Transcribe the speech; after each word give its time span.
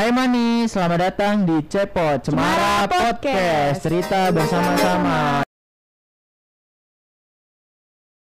Hai 0.00 0.16
Manis, 0.16 0.72
selamat 0.72 1.12
datang 1.12 1.44
di 1.44 1.60
Cepot 1.68 2.24
Cemara, 2.24 2.88
Cemara 2.88 2.88
Podcast. 2.88 3.20
Podcast. 3.20 3.78
Cerita 3.84 4.32
bersama-sama 4.32 5.44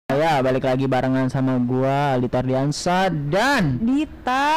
Ya, 0.08 0.40
balik 0.40 0.64
lagi 0.64 0.88
barengan 0.88 1.28
sama 1.28 1.60
gua 1.60 2.16
Aldi 2.16 2.32
Tardiansa 2.32 3.12
dan 3.12 3.76
Dita. 3.76 4.48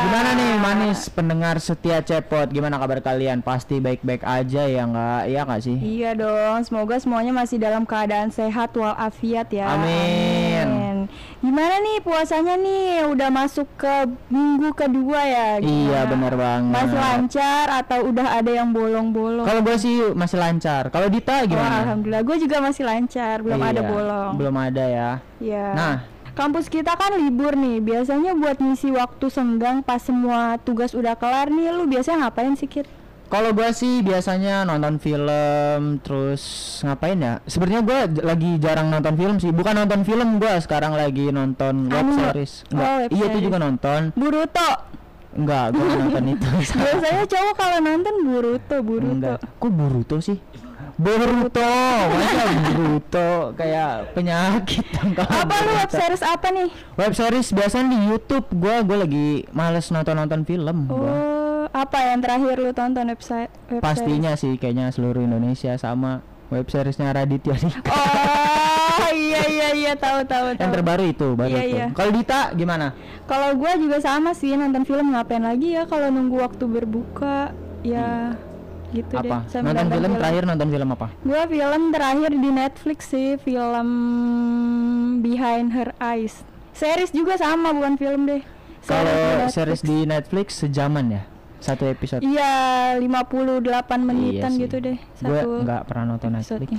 Gimana 0.00 0.32
nih 0.32 0.52
Manis 0.64 1.12
pendengar 1.12 1.60
setia 1.60 2.00
Cepot? 2.00 2.48
Gimana 2.48 2.80
kabar 2.80 3.04
kalian? 3.04 3.44
Pasti 3.44 3.76
baik-baik 3.76 4.24
aja 4.24 4.64
ya 4.64 4.88
nggak? 4.88 5.22
Iya 5.28 5.40
nggak 5.44 5.60
sih? 5.60 5.76
Iya 5.76 6.16
dong, 6.16 6.64
semoga 6.64 6.96
semuanya 6.96 7.36
masih 7.36 7.60
dalam 7.60 7.84
keadaan 7.84 8.32
sehat 8.32 8.72
walafiat 8.72 9.52
ya. 9.52 9.76
Amin. 9.76 10.91
Gimana 11.38 11.74
nih 11.80 11.98
puasanya 12.00 12.54
nih? 12.56 13.06
Udah 13.08 13.28
masuk 13.28 13.66
ke 13.74 13.94
minggu 14.28 14.70
kedua 14.72 15.20
ya? 15.22 15.48
Iya, 15.58 15.62
Gimana? 15.62 16.10
bener 16.10 16.34
banget. 16.38 16.72
Masih 16.74 16.98
lancar 16.98 17.66
atau 17.70 17.98
udah 18.08 18.26
ada 18.38 18.50
yang 18.50 18.70
bolong-bolong? 18.70 19.46
Kalau 19.46 19.60
gua 19.62 19.76
sih 19.78 20.12
masih 20.12 20.38
lancar. 20.38 20.88
Kalau 20.88 21.08
Dita 21.08 21.42
Wah, 21.42 21.48
gimana? 21.48 21.76
alhamdulillah, 21.84 22.22
gue 22.22 22.36
juga 22.40 22.56
masih 22.60 22.82
lancar, 22.84 23.36
belum 23.42 23.60
ada 23.60 23.80
Iya, 23.80 23.88
bolong. 23.90 24.32
Belum 24.38 24.56
ada 24.56 24.84
ya. 24.86 25.10
Iya. 25.38 25.66
Nah. 25.74 25.96
Kampus 26.32 26.72
kita 26.72 26.96
kan 26.96 27.12
libur 27.20 27.52
nih, 27.52 27.84
biasanya 27.84 28.32
buat 28.32 28.56
ngisi 28.56 28.88
waktu 28.88 29.28
senggang 29.28 29.84
pas 29.84 30.00
semua 30.00 30.56
tugas 30.56 30.96
udah 30.96 31.12
kelar 31.12 31.52
nih, 31.52 31.68
lu 31.76 31.84
biasanya 31.84 32.24
ngapain 32.24 32.56
sih 32.56 32.64
Kit? 32.64 32.88
Kalau 33.32 33.56
gua 33.56 33.72
sih 33.72 34.04
biasanya 34.04 34.68
nonton 34.68 35.00
film, 35.00 36.04
terus 36.04 36.42
ngapain 36.84 37.16
ya? 37.16 37.40
Sebenarnya 37.48 37.80
gua 37.80 38.00
lagi 38.28 38.60
jarang 38.60 38.92
nonton 38.92 39.16
film 39.16 39.40
sih. 39.40 39.48
Bukan 39.56 39.72
nonton 39.72 40.04
film, 40.04 40.36
gua 40.36 40.60
sekarang 40.60 40.92
lagi 40.92 41.32
nonton 41.32 41.88
web 41.88 42.12
series. 42.12 42.68
Oh, 42.76 43.08
iya 43.08 43.24
itu 43.32 43.48
juga 43.48 43.56
nonton. 43.56 44.12
Boruto. 44.12 44.70
Enggak, 45.32 45.72
gua 45.72 45.84
nonton 45.96 46.24
itu. 46.28 46.44
Biasanya 46.76 47.24
cowok 47.24 47.54
kalau 47.56 47.78
nonton 47.80 48.14
Boruto, 48.20 48.76
Boruto. 48.84 49.16
Enggak. 49.16 49.38
Kok 49.40 49.72
Boruto 49.72 50.16
sih? 50.20 50.36
Boruto, 51.00 51.72
masa 52.12 52.44
Boruto 52.52 53.56
kayak 53.56 54.12
penyakit 54.12 54.84
dong 54.92 55.16
Apa 55.16 55.54
lu 55.64 55.72
web 55.72 55.88
series 55.88 56.20
apa 56.20 56.52
nih? 56.52 56.68
Web 57.00 57.16
series 57.16 57.48
biasanya 57.56 57.96
di 57.96 57.98
YouTube. 58.12 58.44
Gua 58.52 58.84
gua 58.84 59.08
lagi 59.08 59.48
males 59.56 59.88
nonton-nonton 59.88 60.44
film. 60.44 60.84
gua. 60.84 61.51
Apa 61.72 61.98
yang 62.04 62.20
terakhir 62.20 62.56
lu 62.58 62.70
tonton 62.70 63.08
website? 63.08 63.48
web 63.66 63.80
series? 63.80 63.82
Pastinya 63.82 64.32
sih 64.34 64.54
kayaknya 64.54 64.88
seluruh 64.88 65.20
Indonesia 65.20 65.72
sama 65.74 66.20
web 66.48 66.64
seriesnya 66.66 67.10
Raditya 67.10 67.56
Dika. 67.56 67.92
Oh, 68.92 69.08
iya 69.10 69.40
iya 69.48 69.68
iya 69.72 69.92
tahu 69.94 70.20
tahu 70.22 70.52
Yang 70.52 70.60
tahu. 70.60 70.74
terbaru 70.74 71.04
itu, 71.06 71.28
baru 71.32 71.48
Iya, 71.50 71.62
itu. 71.64 71.74
iya. 71.74 71.86
Kalau 71.90 72.10
Dita 72.12 72.40
gimana? 72.52 72.92
Kalau 73.24 73.56
gua 73.56 73.72
juga 73.74 73.96
sama 73.98 74.36
sih 74.36 74.52
nonton 74.52 74.84
film 74.84 75.10
ngapain 75.10 75.40
lagi 75.40 75.72
ya 75.72 75.88
kalau 75.88 76.12
nunggu 76.12 76.36
waktu 76.36 76.64
berbuka 76.66 77.56
ya 77.80 78.36
gitu 78.92 79.16
deh. 79.16 79.32
apa? 79.32 79.48
sambil 79.48 79.72
Nonton 79.72 79.88
film 79.90 80.12
terakhir 80.14 80.42
nonton 80.44 80.68
film 80.68 80.88
apa? 80.92 81.06
Gua 81.24 81.42
film 81.48 81.82
terakhir 81.88 82.30
di 82.30 82.50
Netflix 82.52 82.98
sih 83.08 83.40
film 83.40 83.88
Behind 85.20 85.72
Her 85.72 85.96
Eyes. 85.98 86.44
Series 86.72 87.08
juga 87.10 87.36
sama 87.36 87.72
bukan 87.72 87.96
film 87.96 88.28
deh. 88.28 88.42
Series 88.82 89.08
Kalau 89.08 89.48
series 89.48 89.80
di 89.80 90.04
Netflix 90.04 90.58
sejaman 90.58 91.06
ya? 91.10 91.22
Satu 91.62 91.86
episode. 91.86 92.20
Iya, 92.20 92.52
58 92.98 93.62
menitan 94.02 94.18
Iya 94.44 94.48
sih. 94.50 94.60
gitu 94.60 94.76
deh. 94.78 94.98
Gue 95.16 95.40
nggak 95.62 95.82
pernah 95.86 96.04
nonton 96.10 96.34
Netflix. 96.34 96.74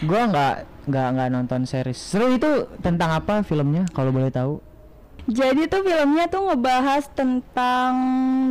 Gue 0.00 0.20
nggak 0.22 0.54
nggak 0.86 1.06
nggak 1.12 1.28
nonton 1.28 1.60
series. 1.62 1.98
Seru 1.98 2.30
itu 2.30 2.48
tentang 2.78 3.12
apa 3.12 3.42
filmnya? 3.42 3.84
Kalau 3.90 4.08
boleh 4.08 4.30
tahu? 4.30 4.64
Jadi 5.28 5.68
tuh 5.68 5.84
filmnya 5.84 6.24
tuh 6.26 6.48
ngebahas 6.48 7.04
tentang 7.12 7.92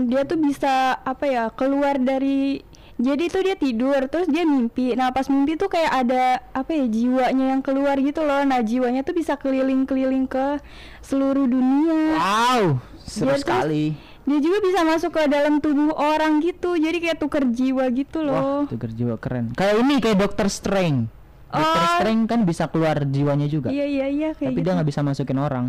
dia 0.05 0.21
tuh 0.21 0.37
bisa 0.37 0.93
apa 0.95 1.25
ya 1.25 1.43
keluar 1.49 1.97
dari 1.97 2.61
jadi 2.97 3.29
tuh 3.29 3.41
dia 3.41 3.55
tidur 3.55 4.05
terus 4.05 4.27
dia 4.27 4.43
mimpi. 4.43 4.93
Nah 4.93 5.09
pas 5.09 5.25
mimpi 5.25 5.55
tuh 5.55 5.69
kayak 5.69 5.89
ada 5.95 6.23
apa 6.51 6.69
ya 6.71 6.85
jiwanya 6.85 7.45
yang 7.49 7.61
keluar 7.61 7.97
gitu 7.97 8.21
loh. 8.21 8.43
Nah 8.43 8.61
jiwanya 8.61 9.01
tuh 9.01 9.13
bisa 9.13 9.33
keliling-keliling 9.35 10.25
ke 10.25 10.61
seluruh 10.99 11.45
dunia. 11.45 12.13
Wow, 12.13 12.77
seru 12.99 13.31
Dia 13.31 13.33
tuh- 13.33 13.41
sekali. 13.41 13.85
Dia 14.27 14.39
juga 14.39 14.59
bisa 14.59 14.83
masuk 14.83 15.09
ke 15.09 15.23
dalam 15.25 15.57
tubuh 15.57 15.95
orang 15.95 16.43
gitu. 16.43 16.75
Jadi 16.75 16.99
kayak 16.99 17.17
tuker 17.17 17.47
jiwa 17.47 17.87
gitu 17.89 18.19
Wah, 18.21 18.27
loh. 18.27 18.61
tuker 18.67 18.91
jiwa 18.91 19.15
keren. 19.15 19.55
Kayak 19.55 19.75
ini 19.79 19.95
kayak 19.97 20.19
Doctor 20.19 20.47
Strange. 20.47 21.07
Doctor 21.47 21.63
Oh. 21.81 21.91
Strange 21.95 22.23
kan 22.27 22.39
bisa 22.43 22.67
keluar 22.67 22.99
jiwanya 23.01 23.47
juga. 23.47 23.71
Iya 23.71 23.87
iya 23.87 24.05
iya 24.05 24.29
kayak 24.31 24.51
Tapi 24.51 24.59
gitu. 24.59 24.67
dia 24.67 24.75
nggak 24.75 24.89
bisa 24.91 24.99
masukin 25.01 25.39
orang. 25.39 25.65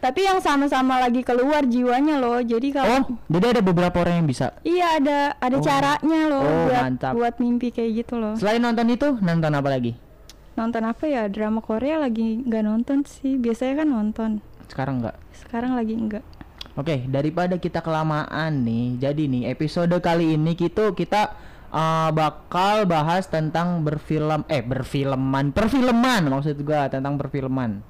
Tapi 0.00 0.24
yang 0.24 0.40
sama-sama 0.40 0.98
lagi 0.98 1.20
keluar 1.20 1.62
jiwanya 1.62 2.16
loh. 2.16 2.40
Jadi 2.40 2.72
kalau 2.72 2.88
Oh, 2.90 3.04
jadi 3.28 3.52
ada 3.52 3.62
beberapa 3.62 4.00
orang 4.00 4.18
yang 4.18 4.26
bisa. 4.26 4.56
Iya 4.64 4.98
ada 4.98 5.18
ada 5.36 5.56
Oh. 5.56 5.62
caranya 5.62 6.20
loh 6.26 6.40
Oh, 6.40 6.64
buat 6.66 6.82
mantap. 6.82 7.12
buat 7.14 7.34
mimpi 7.36 7.68
kayak 7.68 8.02
gitu 8.02 8.16
loh. 8.16 8.34
Selain 8.34 8.58
nonton 8.58 8.88
itu, 8.88 9.14
nonton 9.20 9.52
apa 9.52 9.68
lagi? 9.68 9.92
Nonton 10.52 10.82
apa 10.82 11.04
ya 11.04 11.28
drama 11.28 11.60
Korea 11.60 11.96
lagi 11.96 12.40
nggak 12.40 12.64
nonton 12.64 13.04
sih. 13.04 13.36
Biasanya 13.36 13.84
kan 13.84 13.88
nonton. 13.88 14.30
Sekarang 14.66 15.04
nggak? 15.04 15.16
Sekarang 15.36 15.76
lagi 15.76 15.94
enggak. 15.94 16.24
Oke, 16.72 17.04
daripada 17.04 17.60
kita 17.60 17.84
kelamaan 17.84 18.64
nih, 18.64 18.96
jadi 18.96 19.28
nih 19.28 19.52
episode 19.52 19.92
kali 20.00 20.40
ini 20.40 20.56
kita 20.56 20.96
kita 20.96 21.36
uh, 21.68 22.08
bakal 22.08 22.88
bahas 22.88 23.28
tentang 23.28 23.84
berfilm, 23.84 24.48
eh 24.48 24.64
berfilman, 24.64 25.52
perfilman 25.52 26.32
maksud 26.32 26.56
gua 26.64 26.88
tentang 26.88 27.20
perfilman. 27.20 27.84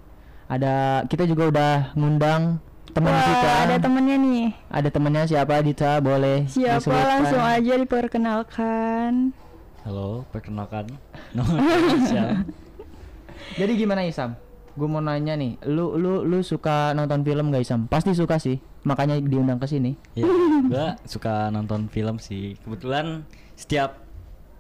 Ada 0.51 1.07
kita 1.07 1.31
juga 1.31 1.47
udah 1.55 1.73
ngundang 1.95 2.59
teman 2.91 3.15
Wah 3.15 3.23
kita. 3.23 3.51
ada 3.71 3.77
temennya 3.79 4.17
nih. 4.19 4.47
Ada 4.67 4.89
temennya 4.91 5.23
siapa 5.31 5.63
Dita 5.63 6.03
boleh 6.03 6.45
Siapa 6.51 6.83
disebutkan? 6.83 7.07
langsung 7.07 7.41
aja 7.41 7.73
diperkenalkan. 7.79 9.13
Halo, 9.87 10.27
perkenalkan. 10.35 10.91
Nama 11.39 11.55
Isyam. 12.03 12.29
Jadi 13.55 13.73
gimana 13.79 14.03
Isam? 14.03 14.35
Gue 14.73 14.89
mau 14.89 14.99
nanya 14.99 15.37
nih, 15.37 15.61
lu 15.69 16.01
lu 16.01 16.25
lu 16.25 16.41
suka 16.41 16.97
nonton 16.97 17.21
film 17.23 17.53
gak 17.53 17.61
Isam? 17.61 17.85
Pasti 17.87 18.17
suka 18.17 18.41
sih, 18.41 18.57
makanya 18.83 19.21
diundang 19.21 19.61
ke 19.61 19.69
sini. 19.69 19.93
ya, 20.17 20.25
gua 20.65 20.97
suka 21.05 21.53
nonton 21.53 21.93
film 21.93 22.17
sih. 22.17 22.57
Kebetulan 22.59 23.29
setiap 23.53 24.01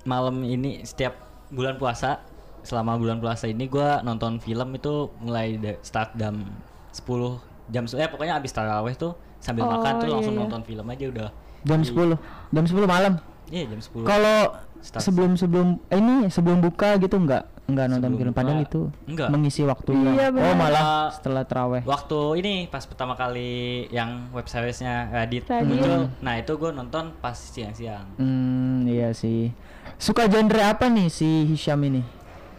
malam 0.05 0.45
ini, 0.45 0.84
setiap 0.84 1.17
bulan 1.49 1.81
puasa, 1.81 2.21
selama 2.61 3.01
bulan 3.01 3.19
puasa 3.19 3.49
ini 3.49 3.65
gua 3.67 4.05
nonton 4.05 4.37
film 4.37 4.77
itu 4.77 5.09
mulai 5.19 5.56
start 5.81 6.12
jam 6.15 6.45
10 6.93 7.72
jam 7.72 7.89
eh 7.89 8.09
pokoknya 8.11 8.37
abis 8.37 8.53
taraweh 8.53 8.93
tuh 8.93 9.17
sambil 9.41 9.65
Oh, 9.65 9.75
makan 9.75 9.93
tuh 9.97 10.06
iya, 10.06 10.12
langsung 10.12 10.34
iya. 10.37 10.43
nonton 10.45 10.62
film 10.62 10.87
aja 10.87 11.05
udah. 11.09 11.28
Jam 11.65 11.81
Di- 11.81 11.89
10, 11.89 12.21
jam 12.53 12.65
10 12.69 12.84
malam. 12.84 13.12
Iya, 13.49 13.65
jam 13.65 13.81
10. 13.81 14.05
Kalau 14.05 14.39
sebelum 14.83 15.41
sebelum 15.41 15.81
eh, 15.89 15.97
ini 15.97 16.27
sebelum 16.28 16.59
buka 16.61 16.99
gitu 16.99 17.17
enggak 17.17 17.47
enggak 17.65 17.87
nonton 17.87 18.03
Sebelum 18.05 18.21
film 18.21 18.34
padahal 18.34 18.61
itu 18.61 18.83
enggak. 19.05 19.28
mengisi 19.28 19.62
waktu 19.62 19.91
Iya, 19.93 20.28
oh 20.28 20.33
benar. 20.33 20.55
malah 20.56 20.83
Uh, 20.83 21.06
setelah 21.11 21.43
teraweh 21.43 21.83
Waktu 21.83 22.19
ini 22.37 22.55
pas 22.67 22.83
pertama 22.83 23.15
kali 23.15 23.53
yang 23.89 24.28
web 24.31 24.45
seriesnya 24.45 25.09
Radit 25.09 25.45
Radit. 25.45 25.65
muncul, 25.65 26.11
nah 26.19 26.34
itu 26.34 26.53
gue 26.53 26.71
nonton 26.71 27.15
pas 27.17 27.33
siang-siang. 27.33 28.06
hmm 28.17 28.87
iya 28.87 29.11
sih 29.12 29.55
suka 29.97 30.27
genre 30.27 30.59
apa 30.61 30.87
nih 30.87 31.06
si 31.06 31.27
Hisham 31.45 31.81
ini 31.83 32.03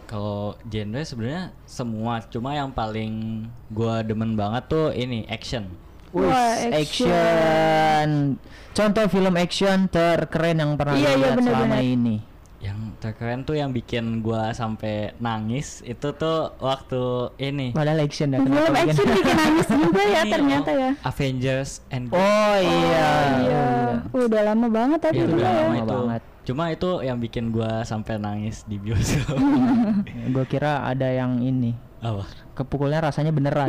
Kalau 0.03 0.53
genre 0.63 1.01
sebenarnya 1.01 1.43
semua, 1.63 2.21
cuma 2.23 2.53
yang 2.53 2.69
paling 2.69 3.43
gua 3.67 3.99
demen 3.99 4.33
banget 4.33 4.63
tuh 4.67 4.87
ini 4.89 5.25
action. 5.25 5.65
Wih, 6.11 6.23
Wah, 6.23 6.69
action. 6.71 8.37
Contoh 8.71 9.05
film 9.07 9.33
action 9.35 9.85
terkeren 9.87 10.55
yang 10.55 10.71
pernah 10.75 10.93
Iya, 10.93 11.01
lu 11.01 11.09
iya, 11.09 11.17
lihat 11.17 11.37
selama 11.39 11.65
bener-bener. 11.65 11.81
ini. 11.83 12.15
Yang 12.63 12.79
terkeren 12.97 13.43
tuh 13.43 13.59
yang 13.59 13.75
bikin 13.75 14.23
gua 14.23 14.55
sampai 14.55 15.11
nangis 15.19 15.83
itu 15.83 16.15
tuh 16.15 16.55
waktu 16.57 17.03
ini. 17.37 17.75
Padahal 17.75 17.99
action 17.99 18.31
ya. 18.31 18.39
Film 18.39 18.55
action 18.55 19.03
bikin 19.11 19.35
nangis 19.35 19.67
juga 19.67 20.01
ya 20.01 20.21
Ini 20.23 20.31
ternyata 20.31 20.71
ya. 20.71 20.91
Avengers 21.03 21.83
and 21.91 22.07
Oh 22.07 22.55
iya. 22.55 23.11
Iya. 23.37 23.65
Udah 24.09 24.41
lama 24.47 24.67
banget 24.71 24.99
tadi 25.01 25.19
Iya, 25.19 25.27
dulu 25.27 25.35
udah 25.35 25.51
ya. 25.51 25.59
lama 25.59 25.75
itu. 25.75 25.91
banget. 25.91 26.21
Cuma 26.43 26.63
itu 26.71 26.89
yang 26.99 27.17
bikin 27.19 27.51
gua 27.51 27.83
sampai 27.83 28.15
nangis 28.15 28.63
di 28.63 28.79
bioskop. 28.79 29.35
Gue 30.35 30.45
kira 30.45 30.83
ada 30.83 31.07
yang 31.07 31.39
ini. 31.39 31.75
Apa? 31.99 32.27
Kepukulnya 32.53 32.99
rasanya 33.01 33.31
beneran. 33.31 33.67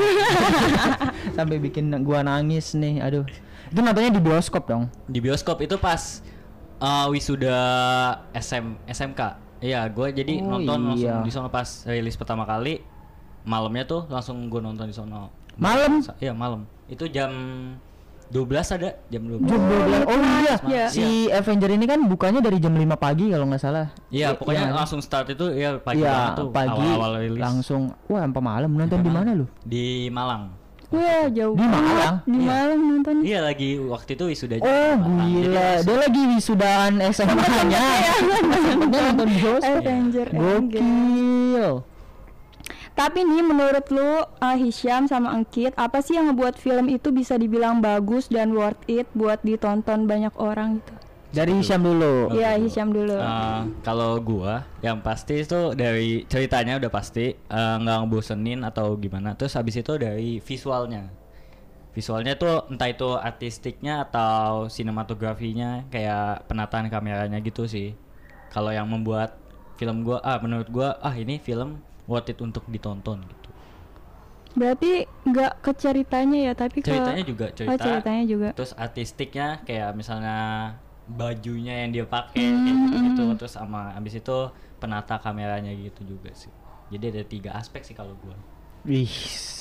Sampai 1.38 1.58
bikin 1.58 1.90
gua 2.02 2.22
nangis 2.22 2.74
nih. 2.74 2.98
Aduh. 2.98 3.22
Itu 3.70 3.78
nontonnya 3.78 4.10
di 4.10 4.18
bioskop 4.18 4.66
dong. 4.66 4.90
Di 5.06 5.18
bioskop 5.18 5.62
itu 5.62 5.78
pas 5.78 6.18
uh, 6.76 7.06
wisuda 7.08 7.58
SM 8.32 8.80
SMK. 8.86 9.20
Iya, 9.58 9.88
gua 9.88 10.08
jadi 10.08 10.40
Oh, 10.40 10.58
nonton 10.58 10.78
iya. 10.94 11.16
langsung 11.16 11.24
di 11.24 11.30
sono 11.30 11.48
pas 11.48 11.68
rilis 11.84 12.14
pertama 12.14 12.44
kali. 12.44 12.84
Malamnya 13.42 13.84
tuh 13.84 14.02
langsung 14.06 14.46
gua 14.46 14.60
nonton 14.60 14.86
di 14.86 14.94
sono. 14.94 15.28
Malam? 15.54 16.02
Iya, 16.18 16.32
malam. 16.32 16.64
Itu 16.84 17.06
jam 17.06 17.30
12 18.26 18.40
ada, 18.72 18.90
jam 19.06 19.22
12. 19.22 19.46
Jam 19.46 19.60
12. 19.62 20.04
Oh 20.04 20.18
iya. 20.40 20.54
Iya. 20.64 20.84
Si 20.88 21.04
Avenger 21.28 21.70
ini 21.70 21.84
kan 21.84 22.00
bukanya 22.02 22.40
dari 22.40 22.58
jam 22.58 22.72
5 22.72 22.82
pagi 22.94 23.30
kalau 23.30 23.46
nggak 23.46 23.62
salah. 23.62 23.86
Iya, 24.08 24.34
pokoknya 24.34 24.68
Iya. 24.68 24.74
langsung 24.74 24.98
start 24.98 25.30
itu 25.30 25.46
ya 25.50 25.76
pagi 25.78 26.00
Iya, 26.00 26.10
banget 26.10 26.32
tuh 26.34 26.48
pagi 26.50 26.84
awal-awal 26.84 27.12
rilis. 27.22 27.38
langsung 27.38 27.82
wah 28.04 28.20
sampai 28.20 28.42
malam 28.42 28.70
nonton 28.70 29.00
di 29.00 29.08
mana 29.08 29.30
lu? 29.32 29.46
di 29.62 30.08
Malang. 30.08 30.63
Wah 30.94 31.26
jauh 31.28 31.54
Di 31.54 31.66
banget. 31.66 31.82
Malang? 31.82 32.16
Di 32.24 32.38
Iya. 32.38 32.46
Malang 32.46 32.80
nonton. 32.86 33.14
Iya 33.20 33.38
lagi 33.42 33.70
waktu 33.82 34.10
itu 34.14 34.24
wisuda 34.30 34.54
Oh 34.62 34.94
di 34.94 35.12
gila, 35.42 35.70
dia 35.82 35.96
lagi 35.98 36.22
wisudaan 36.34 36.92
SMA-nya. 37.10 37.84
Sempetnya 38.64 39.00
nonton 39.10 39.28
bioskop. 39.34 39.80
Avenger 39.82 40.28
Endgame. 40.30 40.88
Gokil. 40.88 41.68
Tapi 42.94 43.26
nih 43.26 43.42
menurut 43.42 43.86
lu 43.90 44.22
uh, 44.22 44.54
Hisham 44.54 45.10
sama 45.10 45.34
Angkit 45.34 45.74
apa 45.74 45.98
sih 45.98 46.14
yang 46.14 46.30
ngebuat 46.30 46.54
film 46.54 46.86
itu 46.86 47.10
bisa 47.10 47.34
dibilang 47.34 47.82
bagus 47.82 48.30
dan 48.30 48.54
worth 48.54 48.78
it 48.86 49.10
buat 49.18 49.42
ditonton 49.42 50.06
banyak 50.06 50.30
orang 50.38 50.78
gitu? 50.78 50.94
Dari 51.34 51.52
Hisham 51.58 51.82
dulu. 51.82 52.30
Iya 52.38 52.54
Hisham 52.62 52.94
dulu. 52.94 53.18
Eh, 53.18 53.60
kalau 53.82 54.22
gua 54.22 54.62
yang 54.80 55.02
pasti 55.02 55.42
itu 55.42 55.74
dari 55.74 56.22
ceritanya 56.30 56.78
udah 56.78 56.90
pasti 56.94 57.34
eh, 57.34 57.76
nggak 57.82 57.96
ngebosenin 58.06 58.62
atau 58.62 58.94
gimana. 58.94 59.34
Terus 59.34 59.58
habis 59.58 59.74
itu 59.74 59.98
dari 59.98 60.38
visualnya. 60.38 61.10
Visualnya 61.94 62.34
tuh 62.38 62.66
entah 62.70 62.90
itu 62.90 63.18
artistiknya 63.18 64.06
atau 64.06 64.66
sinematografinya 64.70 65.86
kayak 65.90 66.46
penataan 66.46 66.86
kameranya 66.86 67.42
gitu 67.42 67.66
sih. 67.66 67.98
Kalau 68.54 68.70
yang 68.70 68.86
membuat 68.86 69.34
film 69.74 70.06
gua 70.06 70.22
ah 70.22 70.38
menurut 70.38 70.70
gua 70.70 71.02
ah 71.02 71.14
ini 71.18 71.42
film 71.42 71.82
worth 72.06 72.30
it 72.30 72.38
untuk 72.38 72.62
ditonton 72.70 73.26
gitu. 73.26 73.48
Berarti 74.54 75.02
nggak 75.26 75.66
ke 75.66 75.72
ceritanya 75.74 76.38
ya 76.38 76.52
tapi 76.54 76.78
ke 76.78 76.86
Ceritanya 76.86 77.24
juga 77.26 77.46
cerita. 77.50 77.74
Oh 77.74 77.78
ceritanya 77.78 78.22
juga. 78.22 78.48
Terus 78.54 78.72
artistiknya 78.78 79.58
kayak 79.66 79.98
misalnya 79.98 80.38
bajunya 81.06 81.84
yang 81.84 81.90
dia 81.92 82.04
pakai 82.04 82.40
Hmm, 82.42 82.64
kayak 82.64 82.76
gitu, 82.80 82.96
gitu 83.04 83.22
terus 83.36 83.52
sama 83.52 83.92
habis 83.92 84.16
itu 84.16 84.36
penata 84.78 85.16
kameranya 85.16 85.70
gitu 85.70 86.04
juga 86.06 86.32
sih. 86.32 86.52
Jadi 86.88 87.04
ada 87.12 87.22
tiga 87.24 87.50
aspek 87.54 87.80
sih 87.80 87.92
kalau 87.92 88.16
gua. 88.20 88.36
Wih, 88.84 89.08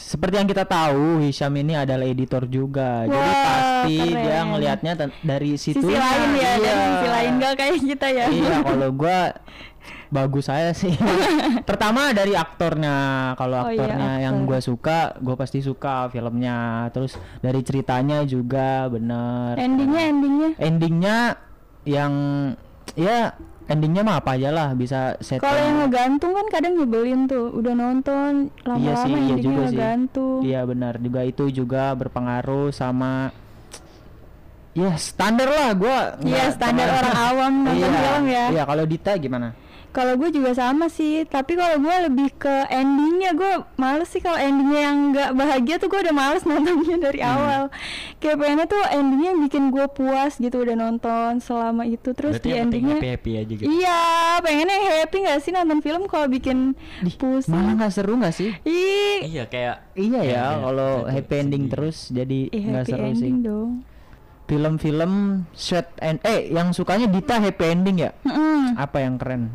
seperti 0.03 0.35
yang 0.35 0.47
kita 0.47 0.67
tahu 0.67 1.23
Hisham 1.23 1.55
ini 1.55 1.79
adalah 1.79 2.03
editor 2.03 2.43
juga. 2.43 3.07
Jadi 3.07 3.15
Wah, 3.15 3.43
pasti 3.47 3.95
keren. 4.03 4.19
dia 4.19 4.39
ngelihatnya 4.43 4.93
dari 5.23 5.51
situ. 5.55 5.79
Sisi 5.79 5.95
lain 5.95 6.29
ya, 6.35 6.51
dari 6.53 6.67
Iya. 6.67 6.75
sisi 6.91 7.07
lain 7.07 7.31
gak 7.39 7.53
kayak 7.55 7.77
kita 7.79 8.07
ya. 8.11 8.25
Iya, 8.27 8.55
kalau 8.61 8.89
gua 8.91 9.19
bagus 10.09 10.47
saya 10.47 10.71
sih. 10.71 10.93
Pertama 11.69 12.13
dari 12.13 12.37
aktornya. 12.37 13.31
Kalau 13.35 13.65
Oh 13.65 13.71
iya, 13.71 13.81
aktornya 13.81 14.11
yang 14.23 14.35
gua 14.45 14.59
suka, 14.61 15.17
gua 15.19 15.35
pasti 15.35 15.59
suka 15.65 16.07
filmnya. 16.13 16.89
Terus 16.93 17.17
dari 17.41 17.59
ceritanya 17.65 18.21
juga 18.23 18.87
bener. 18.87 19.57
Endingnya 19.57 20.01
endingnya. 20.09 20.49
Endingnya 20.61 21.17
yang 21.83 22.13
ya 22.93 23.35
endingnya 23.67 24.03
mah 24.03 24.19
apa 24.19 24.35
aja 24.35 24.49
lah 24.51 24.69
bisa 24.75 25.15
setting. 25.23 25.43
Kalau 25.43 25.59
yang 25.59 25.77
ngegantung 25.87 26.31
kan 26.35 26.45
kadang 26.51 26.73
nyebelin 26.79 27.21
tuh. 27.27 27.47
Udah 27.55 27.73
nonton 27.73 28.51
lama-lama 28.67 28.83
iya 28.83 28.95
sih, 28.99 29.13
iya 29.15 29.35
juga 29.39 29.61
sih. 29.63 29.67
ngegantung. 29.71 30.39
Iya 30.43 30.61
benar, 30.67 30.93
juga 30.99 31.21
itu 31.23 31.43
juga 31.51 31.83
berpengaruh 31.95 32.69
sama 32.75 33.31
ya 34.73 34.89
standar 34.97 35.53
lah 35.53 35.69
gua 35.77 36.17
Iya, 36.25 36.49
standar 36.49 36.89
orang 36.89 37.13
awam 37.13 37.53
nonton 37.61 37.91
iya, 37.93 38.01
film 38.01 38.25
ya. 38.25 38.45
Iya, 38.51 38.63
kalau 38.65 38.83
Dita 38.89 39.13
gimana? 39.21 39.53
Kalau 39.93 40.13
gue 40.15 40.29
juga 40.29 40.51
sama 40.51 40.89
sih, 40.89 41.21
tapi 41.23 41.53
kalau 41.53 41.77
gue 41.77 41.95
lebih 42.03 42.33
ke 42.33 42.49
endingnya 42.67 43.31
gue 43.31 43.51
males 43.75 44.09
sih 44.09 44.17
kalau 44.17 44.35
endingnya 44.35 44.81
yang 44.83 44.97
nggak 45.07 45.29
bahagia 45.31 45.75
tuh 45.77 45.85
gue 45.85 46.01
udah 46.01 46.11
males 46.11 46.41
nontonnya 46.49 46.97
dari 46.99 47.21
Hmm. 47.21 47.29
awal. 47.31 47.61
Kayak 48.17 48.37
pengennya 48.37 48.65
tuh 48.67 48.81
endingnya 48.89 49.29
yang 49.29 49.41
bikin 49.43 49.63
gue 49.69 49.85
puas 49.87 50.33
gitu 50.35 50.57
udah 50.57 50.73
nonton 50.75 51.37
selama 51.37 51.85
itu 51.85 52.09
terus 52.11 52.35
Berarti 52.35 52.49
di 52.49 52.57
endingnya. 52.57 52.97
happy-happy 52.97 53.31
aja 53.37 53.53
gitu. 53.53 53.69
Iya, 53.69 54.01
pengennya 54.39 54.77
happy 54.97 55.17
nggak 55.21 55.39
sih 55.39 55.51
nonton 55.51 55.79
film 55.79 56.03
kalau 56.05 56.25
bikin 56.27 56.73
Dih, 56.99 57.13
pusing. 57.13 57.53
malah 57.53 57.73
nggak 57.75 57.93
seru 57.93 58.13
nggak 58.15 58.33
sih? 58.33 58.49
Ih, 58.63 59.29
Iya 59.29 59.45
kayak 59.45 59.93
Iya 59.93 60.19
ya, 60.19 60.25
Iya, 60.25 60.43
kalau 60.59 61.05
happy 61.05 61.33
ending 61.37 61.63
sedih. 61.63 61.71
terus 61.71 61.97
jadi 62.09 62.39
nggak 62.49 62.73
happy 62.79 62.91
seru 62.91 63.05
sih. 63.05 63.29
ending 63.29 63.37
dong. 63.39 63.71
Film-film 64.43 65.13
sweet 65.51 65.87
end 65.97 66.19
eh 66.21 66.49
yang 66.49 66.69
sukanya 66.71 67.05
Dita 67.05 67.37
happy 67.37 67.63
ending 67.63 67.97
ya? 67.99 68.11
Mm-mm. 68.23 68.75
Apa 68.75 68.99
yang 68.99 69.15
keren? 69.15 69.53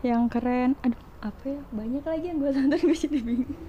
Yang 0.00 0.22
keren, 0.32 0.72
aduh 0.80 1.10
apa 1.20 1.44
ya 1.44 1.60
banyak 1.68 2.00
lagi 2.00 2.24
yang 2.32 2.38
gue 2.40 2.50
tonton 2.56 2.80
gue 2.80 2.96
jadi 2.96 3.18
bingung. 3.20 3.60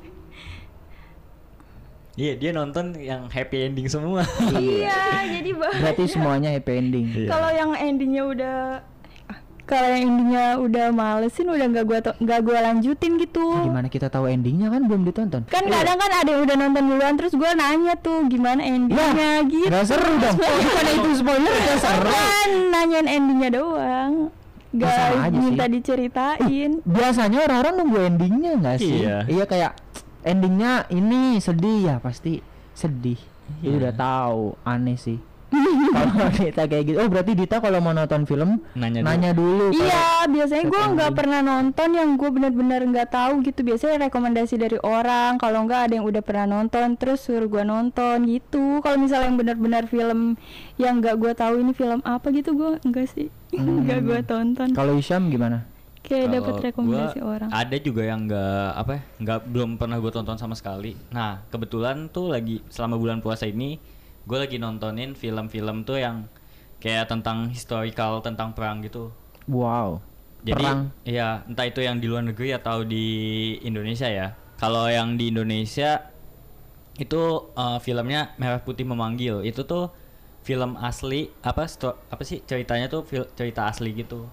iya 2.16 2.34
dia 2.40 2.52
nonton 2.56 2.96
yang 2.96 3.28
happy 3.28 3.68
ending 3.68 3.88
semua. 3.92 4.24
iya, 4.56 5.28
jadi 5.28 5.52
banyak. 5.52 5.80
Berarti 5.84 6.04
semuanya 6.08 6.50
happy 6.56 6.72
ending. 6.80 7.06
Iya. 7.12 7.28
Kalau 7.28 7.50
yang 7.52 7.72
endingnya 7.76 8.24
udah 8.24 8.58
ah, 9.28 9.40
kalau 9.68 9.88
yang 9.92 10.04
endingnya 10.08 10.46
udah 10.64 10.86
malesin 10.96 11.52
udah 11.52 11.66
nggak 11.76 11.84
gua 11.84 12.00
nggak 12.24 12.40
gua 12.48 12.58
lanjutin 12.72 13.20
gitu. 13.20 13.44
Gimana 13.68 13.92
kita 13.92 14.08
tahu 14.08 14.32
endingnya 14.32 14.72
kan 14.72 14.88
belum 14.88 15.04
ditonton? 15.04 15.42
Kan 15.52 15.68
kadang 15.68 16.00
kan 16.00 16.12
ada 16.24 16.30
yang 16.32 16.42
udah 16.48 16.56
nonton 16.56 16.84
duluan 16.88 17.14
terus 17.20 17.36
gua 17.36 17.52
nanya 17.52 18.00
tuh 18.00 18.32
gimana 18.32 18.64
endingnya 18.64 19.44
gitu. 19.52 19.68
Nggak 19.68 19.86
seru 19.92 20.14
dong. 20.24 20.36
Bukan 20.40 20.86
itu 20.88 21.10
spoiler 21.20 21.52
nggak 21.52 21.80
seru. 21.84 22.08
Kan 22.08 22.50
nanyain 22.72 23.08
endingnya 23.12 23.50
doang. 23.60 24.32
Gak 24.72 24.88
aja 25.20 25.36
minta 25.36 25.66
sih. 25.66 25.72
diceritain. 25.74 26.72
biasanya 26.82 27.40
orang-orang 27.44 27.74
nunggu 27.76 27.98
endingnya 28.00 28.52
nggak 28.56 28.78
sih? 28.80 29.04
Iya. 29.04 29.18
kayak 29.44 29.72
endingnya 30.24 30.88
ini 30.88 31.38
sedih 31.38 31.78
ya 31.84 31.96
pasti 32.00 32.40
sedih. 32.72 33.20
Itu 33.60 33.68
Iya. 33.68 33.78
udah 33.84 33.94
tahu 33.94 34.42
aneh 34.64 34.96
sih. 34.96 35.20
kalau 35.92 36.28
Dita 36.32 36.64
kayak 36.64 36.84
gitu, 36.86 36.98
oh 36.98 37.08
berarti 37.08 37.32
Dita 37.34 37.58
kalau 37.58 37.78
mau 37.78 37.92
nonton 37.92 38.24
film 38.24 38.64
Nanya 38.74 39.32
dulu. 39.32 39.70
kalau- 39.70 39.84
Iya, 39.84 40.04
biasanya 40.26 40.64
gua 40.66 40.84
nggak 40.90 41.12
pernah 41.14 41.40
nonton 41.42 41.90
yang 41.92 42.10
gue 42.16 42.30
benar-benar 42.30 42.82
nggak 42.84 43.10
tahu 43.10 43.34
gitu. 43.42 43.60
Biasanya 43.62 44.08
rekomendasi 44.08 44.56
dari 44.56 44.78
orang. 44.80 45.36
Kalau 45.36 45.64
nggak 45.64 45.82
ada 45.86 45.94
yang 45.94 46.06
udah 46.06 46.22
pernah 46.22 46.48
nonton, 46.50 46.96
terus 46.96 47.22
suruh 47.22 47.46
gua 47.46 47.64
nonton 47.64 48.24
gitu. 48.26 48.80
Kalau 48.80 48.98
misalnya 48.98 49.28
yang 49.28 49.38
benar-benar 49.38 49.84
film 49.86 50.40
yang 50.76 50.98
nggak 50.98 51.16
gua 51.16 51.32
tahu 51.34 51.60
ini 51.60 51.72
film 51.72 52.00
apa 52.02 52.28
gitu, 52.30 52.54
gua 52.54 52.80
enggak 52.82 53.08
sih, 53.08 53.28
nggak 53.52 54.00
Hmm. 54.00 54.08
gua 54.08 54.20
tonton. 54.22 54.70
Kalau 54.72 54.96
Isyam 54.96 55.28
gimana? 55.28 55.68
Kayak 56.02 56.34
dapat 56.34 56.54
rekomendasi 56.66 57.20
gua 57.20 57.30
orang. 57.38 57.50
Ada 57.52 57.78
juga 57.78 58.02
yang 58.02 58.26
nggak 58.26 58.68
apa 58.74 58.92
ya, 58.92 59.02
nggak 59.20 59.40
belum 59.46 59.70
pernah 59.76 59.96
gue 59.96 60.10
tonton 60.10 60.34
sama 60.34 60.56
sekali. 60.56 60.98
Nah 61.10 61.46
kebetulan 61.48 62.08
tuh 62.08 62.26
lagi 62.28 62.66
selama 62.68 62.98
bulan 62.98 63.20
puasa 63.20 63.46
ini 63.46 63.78
gue 64.26 64.38
lagi 64.38 64.58
nontonin 64.62 65.14
film-film 65.18 65.84
tuh 65.88 65.98
yang 66.02 66.30
kayak 66.82 67.10
tentang 67.12 67.50
historical 67.54 68.22
tentang 68.26 68.54
perang 68.58 68.82
gitu. 68.86 69.14
Wow. 69.50 70.02
Jadi 70.42 70.66
Perang. 70.66 70.90
iya 71.06 71.46
entah 71.46 71.70
itu 71.70 71.86
yang 71.86 72.02
di 72.02 72.10
luar 72.10 72.26
negeri 72.26 72.50
atau 72.58 72.82
di 72.82 73.06
Indonesia 73.62 74.10
ya. 74.10 74.34
Kalau 74.58 74.90
yang 74.90 75.14
di 75.18 75.30
Indonesia 75.30 76.10
itu 76.98 77.22
eh, 77.58 77.80
filmnya 77.86 78.34
Merah 78.42 78.62
Putih 78.62 78.86
Memanggil. 78.86 79.46
Itu 79.46 79.66
tuh 79.66 79.94
film 80.42 80.74
asli 80.82 81.30
apa 81.46 81.70
sto- 81.70 82.02
apa 82.10 82.24
sih 82.26 82.42
ceritanya 82.50 82.90
tuh 82.90 83.06
fil- 83.06 83.30
cerita 83.38 83.70
asli 83.70 83.94
gitu. 83.94 84.26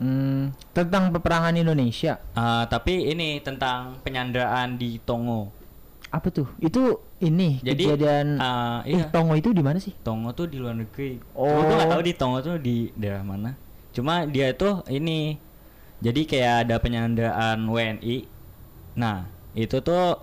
Hmm, 0.00 0.56
tentang 0.72 1.12
peperangan 1.12 1.52
Indonesia. 1.58 2.16
Eh, 2.32 2.64
tapi 2.72 3.10
ini 3.12 3.42
tentang 3.44 4.00
penyanderaan 4.00 4.78
di 4.80 4.96
Tongo. 5.02 5.52
Apa 6.10 6.28
tuh? 6.34 6.50
Itu 6.58 6.98
ini 7.22 7.62
Jadi 7.62 7.86
kejadian 7.86 8.26
eh, 8.36 8.78
Eh, 8.90 8.98
iya, 8.98 9.04
Tongo 9.14 9.34
itu 9.38 9.54
di 9.54 9.62
mana 9.62 9.78
sih? 9.78 9.94
Tongo 10.02 10.34
tuh 10.34 10.50
di 10.50 10.58
luar 10.58 10.74
negeri. 10.74 11.22
Oh. 11.38 11.46
Cuma 11.46 11.62
gue 11.66 11.76
nggak 11.78 11.90
tahu 11.94 12.02
di 12.02 12.12
Tongo 12.18 12.38
tuh 12.42 12.56
di 12.58 12.76
daerah 12.98 13.22
mana. 13.22 13.54
Cuma 13.94 14.26
dia 14.26 14.50
itu 14.50 14.82
ini 14.90 15.38
jadi 16.02 16.20
kayak 16.26 16.54
ada 16.66 16.76
penyanderaan 16.82 17.62
WNI. 17.70 18.16
Nah 18.98 19.30
itu 19.54 19.78
tuh 19.78 20.18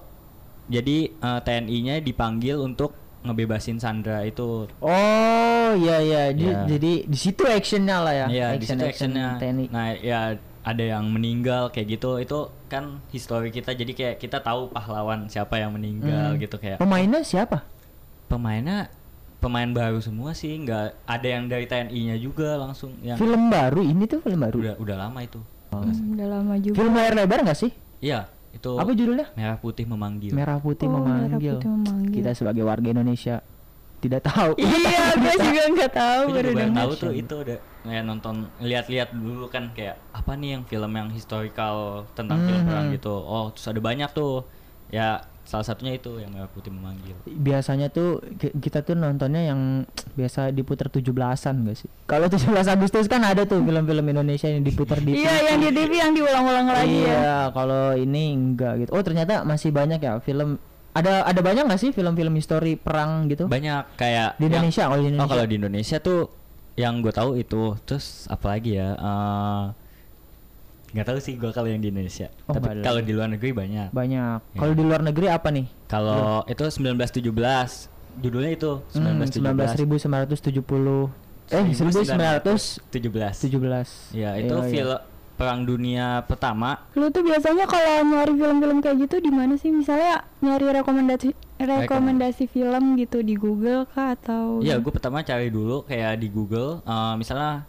jadi 0.68 0.98
eh, 1.16 1.40
TNI-nya 1.44 2.04
dipanggil 2.04 2.60
untuk 2.60 2.92
ngebebasin 3.24 3.80
Sandra 3.80 4.24
itu. 4.24 4.68
Oh, 4.80 5.70
iya 5.76 6.04
iya. 6.04 6.22
Iya. 6.32 6.68
Jadi 6.68 7.08
di 7.08 7.18
situ 7.18 7.44
actionnya 7.48 8.04
lah 8.04 8.14
ya. 8.14 8.28
Iya 8.28 8.48
di 8.60 8.66
situ 8.68 8.84
actionnya. 8.84 9.40
TNI. 9.40 9.66
Nah 9.72 9.86
ya 10.00 10.20
ada 10.68 10.84
yang 10.84 11.08
meninggal 11.08 11.70
kayak 11.70 11.88
gitu 11.90 12.20
itu 12.20 12.40
kan 12.66 13.00
histori 13.08 13.48
kita 13.50 13.72
jadi 13.72 13.88
kayak 13.90 14.16
kita 14.18 14.38
tahu 14.38 14.68
pahlawan 14.68 15.26
siapa 15.26 15.56
yang 15.56 15.72
meninggal 15.72 16.36
Hmm. 16.36 16.42
gitu 16.42 16.56
kayak 16.56 16.78
Pemainnya 16.78 17.24
siapa? 17.24 17.64
pemainnya 18.26 18.92
pemain 19.38 19.70
baru 19.70 20.00
semua 20.00 20.34
sih 20.34 20.52
nggak 20.58 21.08
ada 21.08 21.28
yang 21.30 21.46
dari 21.46 21.64
TNI-nya 21.64 22.18
juga 22.18 22.58
langsung 22.58 23.00
yang 23.00 23.16
Film 23.16 23.48
baru 23.48 23.80
ini 23.80 24.04
tuh 24.04 24.20
film 24.20 24.42
baru. 24.42 24.58
udah 24.58 24.76
udah 24.78 24.96
lama 25.00 25.20
itu 25.22 25.40
Hmm, 25.68 25.92
udah 26.16 26.28
lama 26.30 26.54
juga. 26.58 26.76
Film 26.76 26.94
layar 26.94 27.14
lebar 27.14 27.40
nggak 27.44 27.56
sih? 27.58 27.72
iya 28.00 28.28
itu 28.50 28.72
Apa 28.74 28.90
judulnya? 28.90 29.28
merah 29.34 29.56
putih 29.56 29.84
memanggil 29.84 30.32
Merah 30.32 30.58
Putih 30.58 30.88
Oh, 30.88 30.96
Merah 30.98 31.28
Memanggil. 31.28 31.56
Putih 31.56 31.70
Memanggil. 31.70 32.14
Kita 32.14 32.30
sebagai 32.34 32.64
warga 32.64 32.88
Indonesia 32.90 33.36
tidak 33.98 34.22
tahu. 34.24 34.52
iya, 34.58 35.12
gue 35.14 35.34
juga 35.46 35.62
nggak 35.70 35.92
tahu 35.92 36.24
baru 36.30 36.50
tahu 36.72 36.92
tuh 36.98 37.14
itu 37.14 37.36
udah 37.38 37.58
kayak 37.88 38.04
nonton 38.04 38.36
lihat-lihat 38.60 39.10
dulu 39.12 39.48
kan 39.48 39.72
kayak 39.72 39.96
apa 40.12 40.32
nih 40.34 40.50
yang 40.52 40.64
film 40.64 40.92
yang 40.92 41.10
historical 41.10 41.76
tentang 42.12 42.40
film 42.42 42.60
Hmm. 42.60 42.68
perang 42.68 42.88
gitu 42.92 43.14
oh 43.14 43.50
terus 43.50 43.66
ada 43.66 43.80
banyak 43.80 44.10
tuh 44.12 44.44
ya 44.88 45.20
salah 45.42 45.64
satunya 45.64 45.96
itu 45.96 46.12
yang 46.18 46.28
merah 46.30 46.46
putih 46.46 46.68
memanggil 46.70 47.16
Biasanya 47.24 47.88
tuh 47.88 48.20
ki- 48.36 48.52
kita 48.58 48.82
tuh 48.82 48.94
nontonnya 48.94 49.46
yang 49.46 49.88
biasa 50.14 50.52
diputar 50.52 50.88
17-an 50.90 51.16
gak 51.64 51.78
sih? 51.78 51.88
Kalau 52.04 52.28
17 52.28 52.52
Agustus 52.68 53.08
kan 53.08 53.22
ada 53.22 53.44
tuh 53.44 53.62
film-film 53.62 54.04
Indonesia 54.06 54.44
yang 54.46 54.60
diputar 54.60 55.00
di 55.00 55.16
Iya, 55.18 55.48
yang 55.48 55.60
di 55.62 55.72
TV 55.72 55.92
yang 55.94 56.12
diulang-ulang 56.12 56.68
lagi 56.68 57.00
ya. 57.00 57.08
Iya, 57.08 57.36
kalau 57.52 57.96
ini 57.96 58.24
enggak 58.30 58.74
gitu. 58.78 58.90
Oh, 58.92 59.00
ternyata 59.00 59.44
masih 59.44 59.72
banyak 59.72 60.00
ya 60.00 60.20
film 60.20 60.60
Ada 60.90 61.24
ada 61.24 61.40
banyak 61.40 61.64
nggak 61.64 61.78
sih 61.78 61.92
film-film 61.92 62.34
histori 62.34 62.74
perang 62.74 63.28
gitu? 63.28 63.46
banyak 63.46 63.96
kayak 63.96 64.36
Di 64.36 64.50
Indonesia 64.50 64.84
kalau 64.84 64.98
di 64.98 65.06
oh 65.06 65.08
Indonesia. 65.08 65.30
kalau 65.30 65.46
di 65.46 65.56
Indonesia 65.56 65.98
tuh 66.02 66.20
yang 66.78 67.02
gue 67.02 67.10
tahu 67.10 67.36
itu 67.36 67.76
terus 67.84 68.26
apa 68.28 68.54
lagi 68.54 68.78
ya 68.78 68.94
Eh, 68.94 69.64
nggak 70.88 71.04
tahu 71.04 71.18
sih 71.18 71.36
gue 71.36 71.50
kalau 71.50 71.66
yang 71.66 71.78
di 71.78 71.90
Indonesia 71.90 72.32
Oh, 72.46 72.54
tapi 72.54 72.80
kalau 72.80 73.02
di 73.02 73.12
luar 73.12 73.28
negeri 73.28 73.52
banyak 73.52 73.90
Banyak. 73.92 74.40
Ya. 74.48 74.56
Kalau 74.56 74.72
di 74.72 74.84
luar 74.84 75.02
negeri 75.02 75.28
apa 75.28 75.50
nih? 75.50 75.68
kalau 75.86 76.46
itu 76.46 76.64
1917 76.64 77.28
judulnya 78.18 78.52
itu 78.52 78.72
Hmm, 78.94 79.20
1917 79.22 79.84
19.970 79.84 81.12
eh 81.48 81.64
1917 81.64 82.92
17 82.92 84.16
ya 84.16 84.36
itu 84.36 84.52
Iya, 84.52 84.64
iya. 84.64 84.68
film 84.68 85.00
perang 85.34 85.62
dunia 85.64 86.24
pertama 86.24 86.82
Lu 86.92 87.08
tuh 87.08 87.22
biasanya 87.22 87.64
kalau 87.64 88.04
nyari 88.04 88.34
film-film 88.34 88.78
kayak 88.80 88.98
gitu 89.00 89.22
di 89.22 89.30
mana 89.30 89.54
sih? 89.54 89.70
Misalnya 89.70 90.26
nyari 90.40 90.66
rekomendasi 90.74 91.30
rekomendasi 91.60 92.46
film 92.46 92.94
gitu 92.96 93.20
di 93.20 93.34
Google 93.34 93.90
kah 93.90 94.14
atau 94.14 94.62
Iya, 94.62 94.78
gue 94.78 94.90
pertama 94.90 95.22
cari 95.22 95.50
dulu 95.50 95.82
kayak 95.84 96.22
di 96.22 96.30
Google, 96.30 96.82
eh, 96.82 97.14
misalnya 97.16 97.66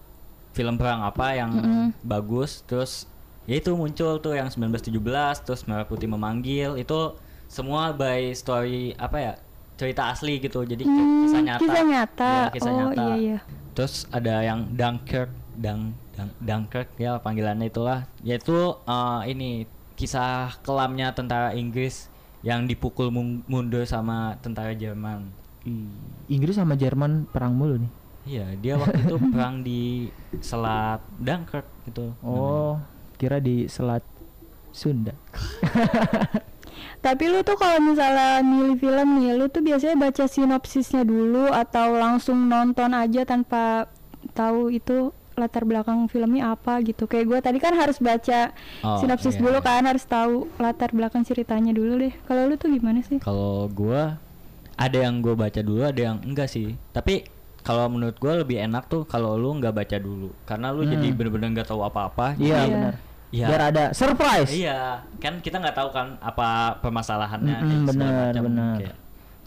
film 0.52 0.76
perang 0.76 1.02
apa 1.02 1.32
yang 1.32 1.50
Mm-mm. 1.54 1.86
bagus, 2.02 2.60
terus 2.64 3.06
ya 3.44 3.56
itu 3.56 3.72
muncul 3.72 4.18
tuh 4.18 4.34
yang 4.34 4.48
1917, 4.48 4.92
terus 5.40 5.64
Merah 5.64 5.86
Putih 5.86 6.04
memanggil, 6.04 6.76
itu 6.76 7.16
semua 7.46 7.92
by 7.92 8.32
story 8.32 8.92
apa 8.94 9.16
ya 9.16 9.32
cerita 9.78 10.10
asli 10.10 10.36
gitu, 10.36 10.66
jadi 10.66 10.82
Hmm, 10.82 11.22
kisah 11.24 11.40
nyata. 11.40 11.62
kisah 11.62 11.84
nyata. 11.86 12.28
Iya, 12.28 12.44
kisah 12.50 12.70
Oh, 12.70 12.76
nyata. 12.76 13.00
iya, 13.00 13.14
iya. 13.16 13.38
Terus 13.72 14.04
ada 14.10 14.42
yang 14.42 14.66
Dunkirk, 14.74 15.30
Dunk, 15.54 15.94
Dunk, 16.12 16.30
Dunkirk 16.42 16.88
ya 16.98 17.16
panggilannya 17.16 17.70
itulah, 17.70 18.04
yaitu 18.20 18.52
eh, 18.84 19.20
ini 19.30 19.50
kisah 19.94 20.58
kelamnya 20.60 21.10
tentara 21.10 21.54
Inggris 21.54 22.10
yang 22.42 22.64
dipukul 22.64 23.10
mun- 23.10 23.42
mundur 23.50 23.82
sama 23.84 24.38
tentara 24.38 24.72
Jerman. 24.74 25.30
Ih, 25.66 25.90
Inggris 26.30 26.54
sama 26.54 26.78
Jerman 26.78 27.26
perang 27.28 27.52
mulu 27.54 27.82
nih. 27.82 27.92
Iya, 28.28 28.46
dia 28.60 28.74
waktu 28.76 29.00
itu 29.08 29.16
perang 29.34 29.64
di 29.64 30.12
Selat 30.38 31.00
Dunkirk 31.16 31.66
gitu. 31.88 32.12
Oh, 32.20 32.76
kira 33.16 33.40
di 33.40 33.66
Selat 33.66 34.04
Sunda. 34.70 35.16
Tapi 36.98 37.30
lu 37.30 37.46
tuh 37.46 37.54
kalau 37.54 37.78
misalnya 37.78 38.42
milih 38.42 38.78
film 38.78 39.22
nih, 39.22 39.38
lu 39.38 39.46
tuh 39.46 39.62
biasanya 39.62 39.96
baca 39.98 40.26
sinopsisnya 40.26 41.06
dulu 41.06 41.46
atau 41.46 41.94
langsung 41.94 42.50
nonton 42.50 42.90
aja 42.90 43.22
tanpa 43.22 43.86
tahu 44.34 44.74
itu 44.74 45.14
latar 45.38 45.62
belakang 45.62 46.04
filmnya 46.06 46.52
apa 46.52 46.82
gitu. 46.82 47.06
Kayak 47.06 47.24
gue 47.30 47.38
tadi 47.40 47.58
kan 47.58 47.72
harus 47.72 47.96
baca 47.98 48.50
Oh, 48.82 48.98
sinopsis 48.98 49.34
iya, 49.34 49.42
dulu 49.42 49.58
kan, 49.62 49.82
harus 49.86 50.02
tahu 50.02 50.50
latar 50.58 50.90
belakang 50.90 51.22
ceritanya 51.22 51.70
dulu 51.70 51.96
deh. 51.96 52.14
Kalau 52.26 52.44
lu 52.44 52.54
tuh 52.54 52.68
gimana 52.68 52.98
sih? 53.00 53.22
Kalau 53.22 53.70
gua 53.70 54.18
ada 54.74 54.98
yang 54.98 55.18
gua 55.18 55.34
baca 55.34 55.58
dulu, 55.58 55.82
ada 55.82 55.98
yang 55.98 56.18
enggak 56.22 56.46
sih. 56.46 56.74
Tapi 56.90 57.26
kalau 57.62 57.86
menurut 57.86 58.18
gua 58.18 58.38
lebih 58.38 58.58
enak 58.58 58.86
tuh 58.86 59.02
kalau 59.02 59.34
lu 59.34 59.54
nggak 59.56 59.74
baca 59.74 59.96
dulu, 59.96 60.30
karena 60.42 60.70
lu 60.70 60.82
jadi 60.82 61.06
Hmm. 61.06 61.16
bener-bener 61.16 61.48
nggak 61.58 61.68
tahu 61.68 61.82
apa-apa. 61.82 62.34
Iya, 62.38 62.58
Iya. 62.62 62.74
benar. 62.74 62.94
Iya. 63.28 63.46
Biar 63.46 63.62
ada 63.68 63.84
surprise. 63.92 64.48
Iya, 64.48 65.04
kan 65.20 65.44
kita 65.44 65.60
nggak 65.60 65.76
tahu 65.76 65.88
kan 65.92 66.16
apa 66.18 66.80
permasalahannya. 66.80 67.56
Kayak 67.60 67.80
segala 67.92 68.32
benar, 68.32 68.32
benar. 68.40 68.78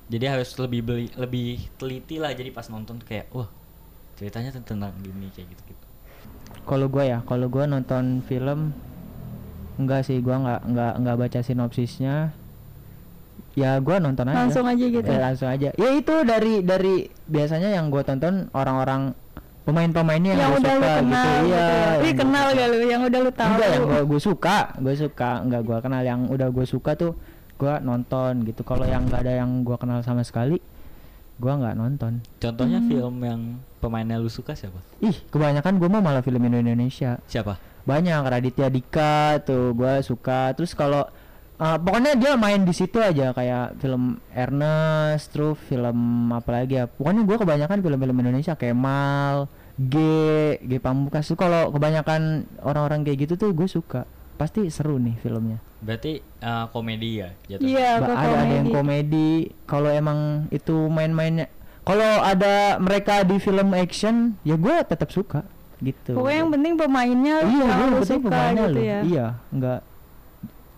Jadi 0.05 0.25
harus 0.27 0.51
lebih 0.59 0.81
beli, 0.83 1.07
lebih 1.15 1.49
teliti 1.79 2.19
lah. 2.19 2.35
Jadi 2.35 2.51
pas 2.51 2.67
nonton 2.67 2.99
tuh 2.99 3.07
kayak, 3.07 3.31
wah 3.31 3.47
ceritanya 4.21 4.53
tentang 4.53 4.93
gini 5.01 5.33
kayak 5.33 5.49
gitu-gitu. 5.49 5.85
Kalau 6.69 6.85
gua 6.93 7.03
ya, 7.09 7.19
kalau 7.25 7.49
gua 7.49 7.65
nonton 7.65 8.21
film 8.29 8.69
enggak 9.81 10.05
sih, 10.05 10.21
gua 10.21 10.37
nggak 10.37 10.61
nggak 10.69 10.93
nggak 11.01 11.17
baca 11.17 11.39
sinopsisnya. 11.41 12.29
Ya 13.57 13.81
gua 13.81 13.97
nonton 13.97 14.29
aja. 14.29 14.45
Langsung 14.45 14.69
aja 14.69 14.85
gitu. 14.85 15.09
Ya, 15.09 15.19
langsung 15.25 15.49
aja. 15.49 15.73
Ya 15.73 15.89
itu 15.97 16.15
dari 16.21 16.61
dari 16.61 17.09
biasanya 17.25 17.73
yang 17.73 17.89
gua 17.89 18.05
tonton 18.05 18.53
orang-orang 18.53 19.17
pemain-pemainnya 19.65 20.37
yang, 20.37 20.41
yang 20.41 20.53
udah 20.53 20.73
lu 20.73 20.81
suka 20.85 20.93
kenal 21.01 21.25
gitu. 21.25 21.41
gitu, 21.41 21.49
Iya. 21.49 21.65
ya. 21.65 21.73
Wih, 21.73 21.81
yang 21.81 21.97
gua 22.05 22.13
kenal 22.21 22.45
gak 22.53 22.67
lu 22.69 22.77
yang 22.85 23.01
udah 23.09 23.19
lu 23.25 23.31
tahu? 23.33 23.49
Enggak 23.57 23.69
yang 23.73 23.83
gua 23.89 24.01
gua 24.05 24.19
suka, 24.21 24.57
gua 24.77 24.93
suka, 24.93 25.31
enggak 25.41 25.61
gua 25.65 25.77
kenal 25.81 26.01
yang 26.05 26.21
udah 26.29 26.47
gua 26.53 26.65
suka 26.69 26.91
tuh 26.93 27.11
gua 27.57 27.73
nonton 27.81 28.45
gitu. 28.45 28.61
Kalau 28.61 28.85
yang 28.85 29.09
nggak 29.09 29.21
ada 29.25 29.33
yang 29.41 29.49
gua 29.65 29.81
kenal 29.81 30.05
sama 30.05 30.21
sekali, 30.21 30.61
gua 31.41 31.57
nggak 31.57 31.75
nonton. 31.75 32.21
Contohnya 32.37 32.77
Hmm. 32.77 32.87
film 32.87 33.15
yang 33.19 33.41
pemainnya 33.81 34.15
lu 34.15 34.29
suka 34.29 34.53
siapa? 34.53 34.77
Ih, 35.01 35.17
kebanyakan 35.27 35.81
gua 35.81 35.89
mah 35.89 36.01
malah 36.05 36.21
film 36.21 36.39
Indonesia. 36.39 37.17
Siapa? 37.25 37.57
banyak 37.81 38.21
Raditya 38.21 38.69
Dika 38.69 39.41
tuh 39.41 39.73
gua 39.73 40.05
suka 40.05 40.53
terus 40.53 40.77
kalau 40.77 41.01
uh, 41.57 41.77
pokoknya 41.81 42.13
dia 42.13 42.37
main 42.37 42.61
di 42.61 42.77
situ 42.77 43.01
aja 43.01 43.33
kayak 43.33 43.81
film 43.81 44.21
Ernest 44.29 45.33
terus 45.33 45.57
film 45.65 46.29
apa 46.29 46.61
lagi 46.61 46.77
ya 46.77 46.85
pokoknya 46.85 47.25
gua 47.25 47.41
kebanyakan 47.41 47.81
film-film 47.81 48.21
Indonesia 48.21 48.53
Kemal 48.53 49.49
G 49.81 49.95
G 50.61 50.77
Pamungkas 50.77 51.25
tuh 51.25 51.41
kalau 51.41 51.73
kebanyakan 51.73 52.45
orang-orang 52.61 53.01
kayak 53.01 53.25
gitu 53.25 53.33
tuh 53.33 53.49
gue 53.49 53.65
suka 53.65 54.05
pasti 54.41 54.65
seru 54.67 54.97
nih 54.97 55.13
filmnya 55.15 55.61
Berarti 55.79 56.17
eh, 56.17 56.65
komedi 56.69 57.09
ya 57.17 57.29
jatuhnya? 57.47 57.69
Iya, 57.69 57.89
Ba- 57.95 58.05
ada 58.07 58.13
ada 58.17 58.27
yang 58.47 58.65
komedi. 58.65 58.73
komedi 58.73 59.29
kalau 59.63 59.89
emang 59.89 60.19
itu 60.49 60.75
main-mainnya 60.87 61.45
kalau 61.81 62.05
ada 62.21 62.53
mereka 62.77 63.21
di 63.21 63.37
film 63.37 63.69
action 63.71 64.37
ya 64.41 64.53
gua 64.55 64.81
tetap 64.81 65.09
suka 65.09 65.45
gitu 65.79 66.13
Pokoknya 66.13 66.37
yang 66.39 66.51
penting 66.51 66.73
pemainnya 66.75 67.35
lu 67.39 67.49
iya 67.51 67.61
yang 67.63 67.69
gue 67.71 67.85
lu 67.87 67.95
penting 67.99 68.05
suka 68.15 68.27
pemainnya 68.27 68.61
gitu 68.63 68.71
loh 68.71 68.83
ya. 68.83 68.99
iya 69.03 69.25
nggak 69.49 69.79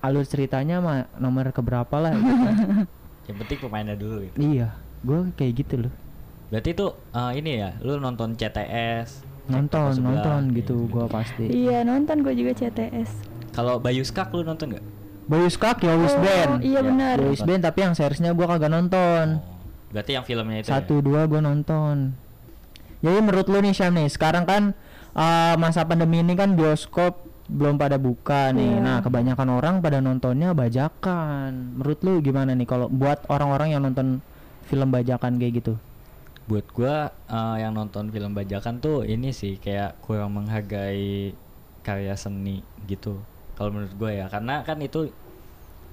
alur 0.01 0.23
ceritanya 0.23 0.75
mah 0.77 0.97
nomor 1.15 1.47
keberapa 1.49 1.95
lah 1.97 2.11
gitu. 2.13 2.47
Yang 3.23 3.37
penting 3.39 3.57
pemainnya 3.57 3.95
dulu 3.95 4.15
gitu. 4.21 4.37
iya 4.37 4.67
gue 4.99 5.31
kayak 5.33 5.53
gitu 5.57 5.75
loh 5.81 5.93
Berarti 6.47 6.69
itu 6.71 6.85
eh, 7.09 7.31
ini 7.33 7.51
ya, 7.57 7.71
lu 7.79 7.97
nonton 7.97 8.35
CTS. 8.35 9.25
nonton 9.45 9.91
Sebelah, 9.91 10.07
nonton 10.15 10.41
gitu 10.53 10.85
gue 10.85 11.05
pasti 11.09 11.43
Iya, 11.49 11.81
nonton 11.81 12.21
gue 12.21 12.31
juga 12.31 12.51
CTS. 12.53 13.11
Kalau 13.53 13.77
Bayu 13.77 14.01
Skak 14.01 14.33
lu 14.33 14.41
nonton 14.41 14.73
nggak? 14.73 14.85
Bayu 15.23 15.47
Skak 15.47 15.79
ya 15.79 15.93
Wis 15.95 16.11
Oh, 16.11 16.19
Band 16.19 16.51
Iya 16.59 16.73
Ya, 16.73 16.81
benar. 16.83 17.15
Wis 17.23 17.39
Band 17.39 17.61
tapi 17.61 17.79
yang 17.79 17.93
seriesnya 17.93 18.33
gue 18.33 18.43
kagak 18.43 18.67
nonton 18.67 19.39
Oh, 19.39 19.53
berarti 19.93 20.11
yang 20.13 20.25
filmnya 20.25 20.57
itu 20.59 20.67
satu 20.67 20.99
ya? 20.99 21.05
dua 21.05 21.21
gue 21.23 21.37
nonton 21.37 22.17
jadi 22.99 23.19
menurut 23.19 23.45
lu 23.45 23.59
nih 23.59 23.71
Syam 23.71 23.93
nih 23.93 24.09
sekarang 24.09 24.41
kan 24.43 24.63
uh, 25.13 25.53
masa 25.55 25.85
pandemi 25.85 26.19
ini 26.19 26.33
kan 26.33 26.57
bioskop 26.57 27.21
belum 27.45 27.77
pada 27.77 28.01
buka 28.01 28.49
nih 28.49 28.73
Iya. 28.73 28.81
nah 28.81 28.97
kebanyakan 28.99 29.49
orang 29.53 29.75
pada 29.79 29.99
nontonnya 29.99 30.55
bajakan 30.55 31.77
menurut 31.77 31.99
lu 32.01 32.13
gimana 32.19 32.51
nih 32.51 32.65
kalau 32.65 32.89
buat 32.89 33.21
orang-orang 33.27 33.75
yang 33.75 33.83
nonton 33.83 34.23
film 34.65 34.89
bajakan 34.89 35.37
kayak 35.37 35.61
gitu 35.61 35.73
Buat 36.43 36.67
gua 36.73 36.95
eh, 37.23 37.55
yang 37.61 37.71
nonton 37.71 38.09
film 38.09 38.33
bajakan 38.33 38.79
tuh 38.79 39.05
ini 39.05 39.29
sih 39.29 39.55
kayak 39.55 40.01
kurang 40.01 40.33
menghargai 40.33 41.31
karya 41.79 42.15
seni 42.15 42.59
gitu. 42.83 43.19
Kalau 43.53 43.69
menurut 43.69 43.93
gue 43.93 44.11
ya, 44.15 44.25
karena 44.27 44.61
kan 44.61 44.77
itu 44.79 45.13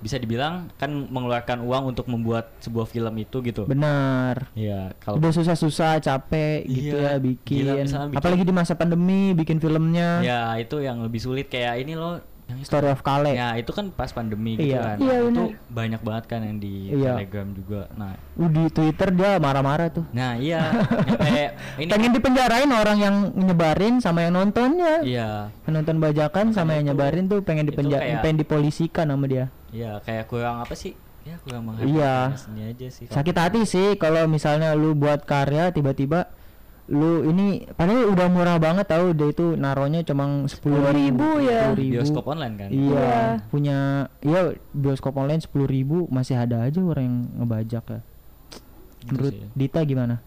bisa 0.00 0.16
dibilang 0.16 0.72
kan 0.80 0.88
mengeluarkan 0.88 1.60
uang 1.60 1.92
untuk 1.92 2.08
membuat 2.08 2.56
sebuah 2.58 2.88
film 2.88 3.12
itu 3.20 3.44
gitu. 3.44 3.68
benar 3.68 4.48
Iya, 4.56 4.96
kalau 4.96 5.20
udah 5.20 5.28
susah-susah 5.28 6.00
capek 6.00 6.64
gitu 6.64 6.96
Iya, 6.96 7.10
ya 7.10 7.20
bikin. 7.20 7.56
gila, 7.60 7.72
bikin- 7.84 8.16
apalagi 8.16 8.44
di 8.48 8.54
masa 8.56 8.72
pandemi 8.72 9.36
bikin 9.36 9.60
filmnya 9.60 10.24
ya 10.24 10.56
itu 10.56 10.80
yang 10.80 11.04
lebih 11.04 11.20
sulit 11.20 11.52
kayak 11.52 11.84
ini 11.84 12.00
loh 12.00 12.16
yang 12.50 12.58
itu. 12.58 12.66
Story 12.66 12.88
of 12.88 13.00
Kale 13.00 13.30
Ya, 13.30 13.54
itu 13.54 13.70
kan 13.70 13.88
pas 13.88 14.10
pandemi 14.10 14.54
gitu 14.54 14.68
Iya. 14.68 14.82
kan. 14.84 14.96
Iya, 14.98 15.14
Nah, 15.14 15.30
itu 15.30 15.42
banyak 15.68 16.00
banget 16.00 16.24
kan 16.26 16.40
yang 16.42 16.58
di 16.58 16.74
Iya. 16.90 17.14
Telegram 17.14 17.48
juga. 17.50 17.82
Nah, 17.94 18.12
di 18.36 18.64
Twitter 18.68 19.08
dia 19.10 19.30
marah-marah 19.36 19.88
tuh 19.90 20.04
nah 20.10 20.32
iya 20.34 20.64
ini 21.76 21.86
pengen 21.86 22.10
dipenjarain 22.10 22.66
orang 22.68 22.96
yang 22.96 23.14
nyebarin 23.30 24.00
sama 24.00 24.22
yang 24.22 24.32
nontonnya 24.34 25.00
iya, 25.02 25.52
yang 25.62 25.72
nonton 25.76 25.96
bajakan 25.98 26.50
sama 26.50 26.72
yang 26.72 26.84
itu- 26.84 26.90
nyebarin 26.90 27.24
tuh 27.26 27.40
pengen 27.40 27.64
dipenjara 27.64 28.00
kayak- 28.00 28.22
pengen 28.22 28.38
dipolisikan 28.38 29.06
sama 29.06 29.24
dia 29.24 29.52
iya 29.70 30.00
kayak 30.00 30.24
kurang 30.26 30.58
apa 30.58 30.72
sih? 30.72 30.96
Ya 31.20 31.36
kurang 31.38 31.68
menghargai 31.68 31.92
Iya. 31.92 32.16
seni 32.34 32.62
aja 32.64 32.86
sih. 32.88 33.04
sakit 33.06 33.36
hati 33.36 33.60
sih 33.62 33.94
kalau 33.94 34.24
misalnya 34.24 34.72
lu 34.72 34.94
buat 34.94 35.22
karya 35.22 35.68
tiba-tiba 35.68 36.32
lu 36.90 37.22
ini 37.22 37.70
padahal 37.70 38.10
udah 38.10 38.26
murah 38.26 38.58
banget 38.58 38.90
tahu 38.90 39.14
dia 39.14 39.30
itu 39.30 39.54
naronya 39.54 40.02
cuma 40.02 40.26
sepuluh 40.50 40.90
ribu 40.90 41.38
ya. 41.38 41.70
Bioskop 41.70 42.26
online 42.26 42.54
kan. 42.58 42.68
iya 42.68 42.90
Iya. 42.90 43.18
punya 43.46 43.78
iya 44.20 44.40
bioskop 44.74 45.14
online 45.14 45.38
sepuluh 45.38 45.70
ribu 45.70 46.10
masih 46.10 46.34
ada 46.34 46.66
aja 46.66 46.82
orang 46.82 47.04
yang 47.06 47.18
ngebajak 47.38 47.84
ya 47.86 48.00
Gitu 49.00 49.16
menurut 49.16 49.32
sih. 49.32 49.46
Dita 49.54 49.80
gimana 49.86 50.18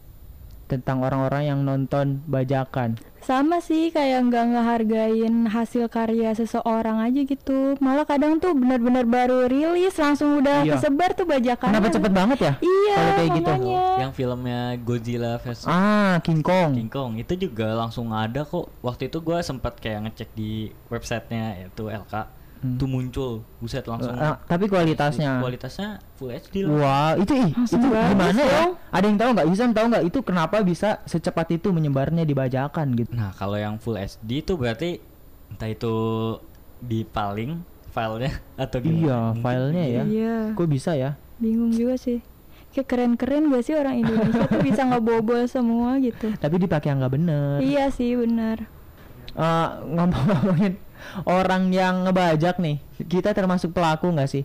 tentang 0.75 1.01
orang-orang 1.01 1.43
yang 1.45 1.59
nonton 1.61 2.21
bajakan 2.25 2.97
Sama 3.19 3.57
sih 3.57 3.87
kayak 3.87 4.27
nggak 4.27 4.45
ngehargain 4.51 5.47
hasil 5.47 5.87
karya 5.87 6.35
seseorang 6.35 6.99
aja 6.99 7.23
gitu. 7.23 7.79
Malah 7.79 8.03
kadang 8.03 8.35
tuh 8.35 8.51
benar-benar 8.51 9.07
baru 9.07 9.47
rilis 9.47 9.95
langsung 9.95 10.43
udah 10.43 10.67
Iya. 10.67 10.75
kesebar 10.75 11.15
tuh 11.15 11.23
bajakan. 11.23 11.71
kenapa 11.71 11.87
cepet 11.87 12.11
banget 12.11 12.39
ya 12.41 12.53
Iya, 12.59 12.95
kalau 12.99 13.11
kayak 13.15 13.29
gitu. 13.33 13.51
Yang 13.95 14.11
filmnya 14.13 14.59
Godzilla 14.77 15.33
versus 15.39 15.63
ah 15.63 16.19
King 16.19 16.43
Kong 16.43 16.75
King 16.75 16.91
Kong 16.91 17.11
itu 17.15 17.33
juga 17.39 17.71
langsung 17.71 18.11
ada 18.11 18.43
kok. 18.43 18.67
Waktu 18.83 19.07
itu 19.07 19.23
gua 19.23 19.39
sempat 19.39 19.79
kayak 19.79 20.03
ngecek 20.03 20.29
di 20.35 20.51
websitenya 20.91 21.71
itu 21.71 21.87
LK. 21.87 22.42
Tuh 22.63 22.85
muncul 22.85 23.31
buset 23.57 23.83
langsung 23.83 24.13
Eh, 24.13 24.35
tapi 24.43 24.65
kualitasnya. 24.65 25.37
kualitasnya 25.37 25.99
full 26.13 26.29
HD 26.29 26.63
lah 26.63 26.71
Wah, 26.73 27.11
itu 27.15 27.33
ih, 27.33 27.51
itu 27.51 27.75
gimana 27.77 28.31
ya? 28.33 28.63
dong. 28.63 28.71
Ada 28.89 29.05
yang 29.05 29.17
tahu 29.17 29.29
nggak? 29.31 29.47
Isan 29.49 29.71
tahu 29.71 29.85
nggak 29.89 30.03
itu 30.05 30.19
kenapa 30.19 30.55
bisa 30.59 30.89
secepat 31.03 31.47
itu 31.53 31.69
menyebarnya 31.69 32.23
dibajakan 32.23 32.95
gitu? 32.95 33.11
nah 33.11 33.31
kalau 33.31 33.55
yang 33.55 33.75
full 33.75 33.93
HD 33.93 34.39
itu 34.39 34.53
berarti 34.53 35.03
entah 35.49 35.67
itu 35.67 35.93
dipaling 36.79 37.61
filenya 37.87 38.31
atau 38.63 38.77
gimana 38.79 38.99
Iya, 38.99 39.19
filenya 39.37 39.83
ya. 39.85 40.03
Iya. 40.03 40.35
Kok 40.53 40.67
bisa 40.67 40.91
ya? 40.93 41.15
Bingung 41.35 41.69
juga 41.69 41.95
sih. 41.95 42.19
Kayak 42.69 42.87
keren-keren 42.87 43.47
gak 43.47 43.63
sih 43.63 43.77
orang 43.77 44.01
Indonesia 44.01 44.49
tuh 44.49 44.61
bisa 44.61 44.81
ngebobol 44.83 45.45
semua 45.51 45.99
gitu. 45.99 46.33
Tapi 46.33 46.55
dipakai 46.57 46.89
yang 46.89 46.99
nggak 46.99 47.13
bener. 47.13 47.55
Iya 47.59 47.85
sih 47.87 48.15
benar. 48.15 48.65
Eh, 49.31 49.69
ngomong-ngomongin 49.87 50.73
orang 51.23 51.69
yang 51.69 52.03
ngebajak 52.03 52.57
nih, 52.57 52.77
kita 53.03 53.31
termasuk 53.31 53.71
pelaku 53.71 54.09
nggak 54.09 54.27
sih? 54.27 54.43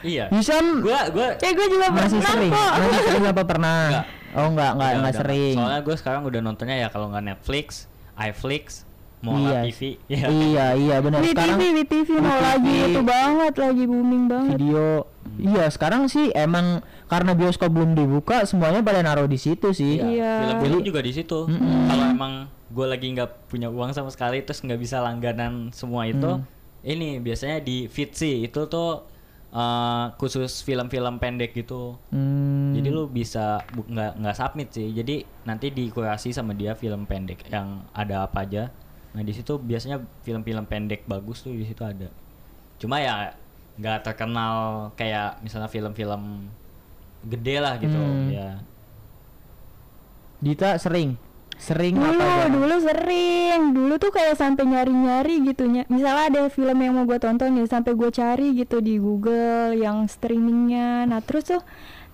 iya 0.00 0.32
Isan 0.32 0.80
gua 0.80 1.12
gua 1.12 1.36
Eh 1.36 1.52
gue 1.52 1.66
juga 1.68 1.92
masih 1.92 2.18
pernah 2.18 2.32
sering, 2.32 2.52
kok. 2.52 2.72
masih 2.74 3.02
sering 3.04 3.24
apa 3.26 3.42
pernah? 3.44 3.80
Nggak. 3.90 4.06
Oh 4.30 4.48
nggak 4.48 4.70
nggak 4.70 4.88
udah- 4.88 4.96
nggak 4.96 5.12
udah 5.12 5.20
sering. 5.20 5.54
soalnya 5.54 5.80
gue 5.82 5.96
sekarang 5.98 6.22
udah 6.24 6.40
nontonnya 6.40 6.76
ya 6.78 6.88
kalau 6.88 7.06
nggak 7.08 7.24
Netflix 7.26 7.66
iFlix 8.16 8.88
Mola 9.20 9.38
Iya. 9.38 9.60
TV 9.66 9.80
ya 10.12 10.24
Iya 10.26 10.66
iya 10.74 10.96
benar. 10.98 11.20
Sekarang 11.22 11.56
WTV, 11.56 11.76
WTV 11.78 12.08
mau 12.18 12.38
lagi 12.38 12.74
itu 12.82 13.00
banget, 13.02 13.54
lagi 13.54 13.84
booming 13.84 14.24
banget. 14.26 14.56
video 14.56 15.04
iya 15.36 15.64
sekarang 15.66 16.04
sih 16.04 16.32
emang 16.32 16.80
karena 17.06 17.32
bioskop 17.32 17.68
belum 17.68 17.92
dibuka 17.92 18.42
semuanya 18.42 18.80
pada 18.80 19.00
naruh 19.00 19.24
di 19.24 19.36
situ 19.36 19.70
sih 19.70 19.96
Iya. 19.96 20.42
film-film 20.42 20.80
juga 20.82 21.00
di 21.00 21.12
situ 21.12 21.46
Mm-mm. 21.46 21.86
kalau 21.86 22.04
emang 22.06 22.32
gue 22.66 22.86
lagi 22.86 23.06
nggak 23.10 23.46
punya 23.46 23.68
uang 23.68 23.90
sama 23.90 24.08
sekali 24.08 24.40
terus 24.40 24.58
nggak 24.58 24.76
bisa 24.76 24.98
langganan 24.98 25.68
semua 25.70 26.04
itu 26.04 26.28
Hmm. 26.30 26.44
ini 26.82 27.18
biasanya 27.18 27.58
di 27.58 27.86
Fitzy 27.86 28.42
itu 28.42 28.64
tuh 28.66 29.04
eh, 29.50 30.04
khusus 30.14 30.60
film-film 30.60 31.18
pendek 31.18 31.52
gitu 31.52 31.96
Hmm, 32.08 32.72
jadi 32.72 32.88
lu 32.88 33.06
bisa 33.06 33.58
bu- 33.68 33.86
nggak 33.86 34.12
nggak 34.16 34.36
submit 34.36 34.68
sih 34.70 34.88
jadi 34.90 35.16
nanti 35.42 35.68
dikurasi 35.68 36.30
sama 36.30 36.52
dia 36.52 36.72
film 36.72 37.02
pendek 37.02 37.44
yang 37.46 37.82
ada 37.90 38.24
apa 38.24 38.40
aja 38.40 38.64
nah 39.10 39.20
di 39.20 39.32
situ 39.32 39.56
biasanya 39.56 39.98
film-film 40.20 40.64
pendek 40.64 41.02
bagus 41.04 41.42
tuh 41.42 41.50
di 41.50 41.64
situ 41.64 41.82
ada 41.82 42.06
cuma 42.76 42.98
ya 42.98 43.34
nggak 43.74 44.04
terkenal 44.04 44.54
kayak 44.94 45.40
misalnya 45.40 45.66
film-film 45.66 46.46
gede 47.22 47.56
lah 47.58 47.74
gitu 47.76 47.96
Hmm. 47.96 48.28
ya 48.28 48.50
Dita 50.40 50.76
sering 50.76 51.20
sering 51.60 51.92
Dulu, 51.92 52.16
apa 52.16 52.24
ya? 52.24 52.46
dulu 52.48 52.76
sering. 52.80 53.60
Dulu 53.76 53.94
tuh 54.00 54.08
kayak 54.08 54.32
sampai 54.32 54.64
nyari-nyari 54.64 55.44
gitu. 55.44 55.68
Ny- 55.68 55.84
Misalnya 55.86 56.32
ada 56.32 56.42
film 56.48 56.72
yang 56.72 56.96
mau 56.96 57.04
gue 57.04 57.20
tonton 57.20 57.52
ya, 57.52 57.68
sampai 57.68 57.92
gue 57.92 58.08
cari 58.08 58.56
gitu 58.56 58.80
di 58.80 58.96
Google 58.96 59.76
yang 59.76 60.08
streamingnya. 60.08 61.04
Nah 61.04 61.20
terus 61.20 61.44
tuh 61.46 61.60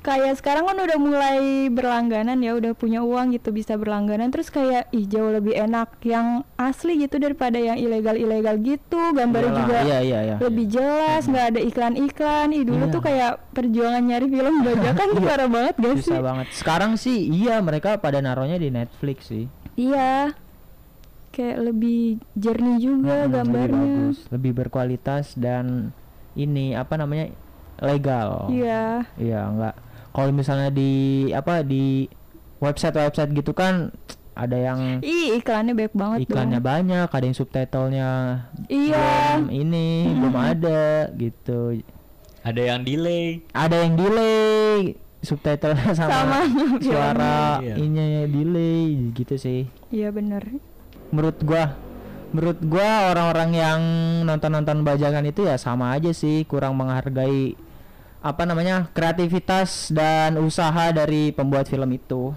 kayak 0.07 0.39
sekarang 0.39 0.63
kan 0.65 0.79
udah 0.79 0.95
mulai 0.97 1.41
berlangganan 1.67 2.39
ya, 2.39 2.55
udah 2.55 2.73
punya 2.73 3.03
uang 3.03 3.35
gitu 3.35 3.51
bisa 3.51 3.75
berlangganan. 3.75 4.31
Terus 4.31 4.49
kayak 4.49 4.87
ih 4.91 5.03
jauh 5.05 5.29
lebih 5.29 5.51
enak 5.53 5.99
yang 6.01 6.27
asli 6.55 6.95
gitu 6.97 7.19
daripada 7.19 7.59
yang 7.59 7.75
ilegal-ilegal 7.75 8.57
gitu. 8.59 9.03
Gambarnya 9.11 9.51
Iyalah, 9.51 9.61
juga 9.61 9.77
iya 9.83 9.99
iya 10.01 10.19
iya 10.25 10.37
lebih 10.39 10.67
jelas, 10.69 11.23
nggak 11.25 11.47
ada 11.51 11.61
iklan-iklan. 11.61 12.49
Ih 12.53 12.63
dulu 12.63 12.79
Iya. 12.81 12.95
tuh 12.95 13.03
kayak 13.03 13.33
perjuangan 13.51 14.03
nyari 14.03 14.27
film 14.29 14.55
bajakan 14.61 15.07
tuh 15.11 15.19
Iya. 15.19 15.27
parah 15.27 15.49
banget 15.49 15.75
gak 15.77 15.95
sih? 15.97 16.03
susah 16.07 16.23
banget 16.23 16.47
sekarang 16.55 16.93
sih 16.95 17.19
iya 17.27 17.59
mereka 17.59 17.97
pada 17.97 18.21
naruhnya 18.21 18.57
di 18.57 18.71
Netflix 18.71 19.27
sih 19.27 19.51
Iya. 19.75 20.37
Kayak 21.29 21.59
lebih 21.67 22.01
jernih 22.33 22.79
juga 22.79 23.25
Hmm, 23.25 23.33
gambarnya. 23.35 23.77
lebih 23.77 23.93
bagus 23.99 24.17
lebih 24.31 24.53
berkualitas 24.55 25.27
dan 25.35 25.91
ini 26.35 26.73
apa 26.73 26.95
namanya 26.95 27.33
legal 27.79 28.49
Iya. 28.49 29.05
iya 29.17 29.41
enggak 29.45 29.75
kalau 30.17 30.33
misalnya 30.33 30.73
di 30.73 30.93
apa 31.31 31.61
di 31.61 32.09
website 32.57 32.97
website 32.97 33.31
gitu 33.31 33.53
kan 33.53 33.93
ada 34.33 34.57
yang 34.57 35.01
Ih, 35.01 35.37
iklannya 35.37 35.73
banyak 35.73 35.93
banget 35.93 36.19
iklannya 36.25 36.57
dong. 36.57 36.67
banyak 36.67 37.09
ada 37.09 37.25
yang 37.25 37.37
subtitlenya 37.37 38.11
Iya. 38.67 39.09
belum 39.37 39.49
ini 39.51 39.89
belum 40.15 40.35
ada 40.35 40.85
gitu 41.13 41.81
ada 42.41 42.61
yang 42.63 42.81
delay 42.81 43.45
ada 43.53 43.77
yang 43.77 43.93
delay 43.95 44.97
subtitlenya 45.21 45.93
sama, 45.93 46.13
Sama 46.15 46.41
suara. 46.87 47.37
Iya. 47.61 48.25
delay 48.27 48.85
gitu 49.13 49.37
sih 49.37 49.69
Iya 49.89 50.09
bener. 50.11 50.45
menurut 51.09 51.37
gua 51.41 51.77
menurut 52.27 52.59
gua 52.61 53.11
orang-orang 53.11 53.51
yang 53.53 53.81
nonton-nonton 54.23 54.81
bajakan 54.81 55.27
itu 55.27 55.45
ya 55.45 55.57
sama 55.57 55.93
aja 55.93 56.11
sih 56.11 56.45
kurang 56.45 56.77
menghargai 56.77 57.57
apa 58.21 58.43
namanya 58.49 58.89
kreativitas 58.93 59.93
dan 59.93 60.41
usaha 60.41 60.93
dari 60.93 61.31
pembuat 61.31 61.69
film 61.69 61.91
itu 61.93 62.33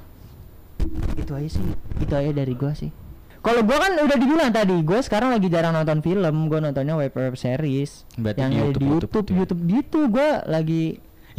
itu 1.19 1.31
aja 1.35 1.49
sih 1.59 1.65
itu 1.99 2.13
aja 2.13 2.31
dari 2.31 2.53
gua 2.55 2.71
sih 2.75 2.91
kalau 3.39 3.63
gua 3.63 3.79
kan 3.79 3.91
udah 4.03 4.17
dibilang 4.19 4.51
tadi 4.51 4.75
gua 4.83 4.99
sekarang 4.99 5.35
lagi 5.35 5.47
jarang 5.47 5.75
nonton 5.75 5.99
film 6.03 6.35
gua 6.51 6.59
nontonnya 6.59 6.95
web 6.99 7.13
web 7.15 7.35
series 7.39 8.03
Berarti 8.19 8.39
yang 8.43 8.51
di 8.51 8.59
ada 8.59 8.71
di 8.75 8.85
YouTube, 8.87 9.11
YouTube 9.23 9.27
YouTube 9.31 9.31
YouTube, 9.35 9.61
gitu 9.63 9.67
ya? 9.67 9.75
gitu 9.79 9.99
gua 10.11 10.29
lagi 10.47 10.83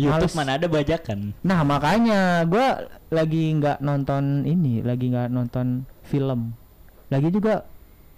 YouTube 0.00 0.32
males. 0.32 0.38
mana 0.38 0.50
ada 0.56 0.66
bajakan 0.70 1.18
Nah 1.44 1.60
makanya 1.60 2.20
gua 2.48 2.88
lagi 3.12 3.52
nggak 3.58 3.82
nonton 3.84 4.46
ini, 4.46 4.80
lagi 4.80 5.10
nggak 5.10 5.28
nonton 5.28 5.84
film. 6.06 6.54
Lagi 7.10 7.28
juga 7.28 7.66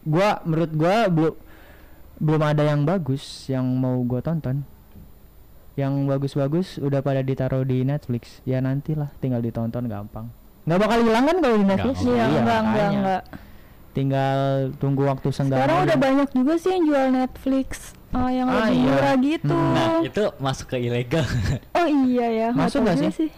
gua 0.04 0.38
menurut 0.46 0.72
gua 0.76 0.96
belum 1.08 1.34
belum 2.22 2.42
ada 2.44 2.62
yang 2.62 2.86
bagus 2.86 3.48
yang 3.50 3.66
mau 3.66 3.98
gua 4.06 4.22
tonton. 4.22 4.62
Yang 5.72 5.92
bagus-bagus 6.06 6.76
udah 6.78 7.00
pada 7.00 7.20
ditaruh 7.20 7.62
di 7.62 7.80
Netflix. 7.80 8.40
Ya 8.42 8.58
nantilah 8.58 9.08
tinggal 9.18 9.40
ditonton 9.40 9.84
gampang. 9.84 10.28
Nggak 10.62 10.78
bakal 10.78 10.98
hilang 11.00 11.24
kan 11.24 11.36
kalau 11.38 11.56
di 11.56 11.66
Netflix? 11.66 11.96
Oh, 11.98 12.06
Iya, 12.06 12.14
iya, 12.14 12.24
enggak, 12.24 12.40
enggak, 12.40 12.60
makanya. 12.62 12.98
enggak. 12.98 13.22
Tinggal 13.90 14.38
tunggu 14.76 15.02
waktu 15.04 15.28
senggang. 15.28 15.58
Sekarang 15.58 15.78
aja. 15.78 15.84
udah 15.84 15.98
banyak 15.98 16.28
juga 16.32 16.52
sih 16.56 16.70
yang 16.70 16.84
jual 16.86 17.06
Netflix 17.10 17.68
eh, 18.10 18.30
yang 18.34 18.46
Ah, 18.46 18.56
lebih 18.62 18.72
iya. 18.74 18.84
murah 18.86 19.14
gitu. 19.18 19.52
Hmm. 19.54 19.72
nah 19.74 19.88
itu 20.02 20.22
masuk 20.38 20.66
ke 20.66 20.76
ilegal 20.78 21.24
Oh 21.78 21.88
iya 21.88 22.26
ya. 22.28 22.46
nggak 22.50 22.60
Masuk 22.62 22.78
nggak 22.82 22.96
juga 22.98 23.10
sih? 23.10 23.30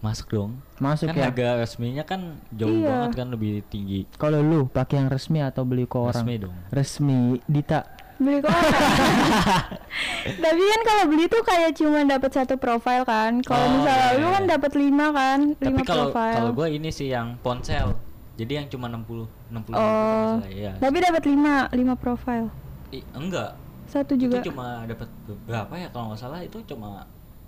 masuk 0.00 0.26
dong 0.28 0.52
Masuk 0.78 1.06
kan 1.06 1.14
ya. 1.14 1.24
harga 1.26 1.48
resminya 1.58 2.02
kan 2.02 2.20
jauh 2.48 2.72
Iya. 2.72 2.88
banget 2.88 3.10
kan 3.12 3.26
lebih 3.28 3.52
tinggi 3.66 4.00
Kalau 4.16 4.40
lu 4.40 4.64
pakai 4.64 4.96
yang 4.96 5.08
resmi 5.08 5.38
atau 5.38 5.62
beli 5.62 5.84
ke 5.84 5.94
orang? 5.94 6.14
resmi 6.16 6.34
dong 6.38 6.54
Resmi. 6.70 7.18
Dita. 7.44 7.80
Beli 8.20 8.38
orang. 8.38 8.52
Tapi 10.44 10.62
kan 10.62 10.80
kalau 10.82 11.04
beli 11.06 11.24
tuh 11.26 11.40
kayak 11.40 11.72
cuma 11.72 12.04
dapat 12.04 12.30
satu 12.30 12.54
profile 12.54 13.02
kan. 13.02 13.40
Kalau 13.40 13.58
Oh, 13.62 13.72
misalnya 13.74 14.06
iya, 14.06 14.14
lu 14.14 14.22
iya. 14.22 14.34
kan 14.34 14.44
dapat 14.46 14.72
lima 14.74 15.06
kan, 15.10 15.38
tapi 15.54 15.66
lima 15.66 15.80
kalau 15.82 16.04
profile. 16.06 16.34
kalau 16.36 16.50
gue 16.52 16.68
ini 16.70 16.90
sih 16.90 17.08
yang 17.08 17.34
ponsel 17.38 17.96
jadi 18.36 18.52
yang 18.58 18.68
cuma 18.68 18.88
60 18.88 19.28
60 19.48 19.72
Oh. 19.72 20.40
ya 20.46 20.72
Tapi 20.74 20.96
dapat 20.98 21.22
lima, 21.24 21.54
lima 21.70 21.94
profile. 21.94 22.48
I- 22.90 23.04
enggak 23.12 23.56
Satu 23.84 24.14
juga. 24.14 24.38
itu 24.38 24.48
cuma 24.48 24.84
dapat 24.84 25.08
berapa 25.44 25.72
ya 25.74 25.88
kalau 25.88 26.08
nggak 26.08 26.20
salah 26.20 26.40
itu 26.40 26.60
cuma 26.64 27.04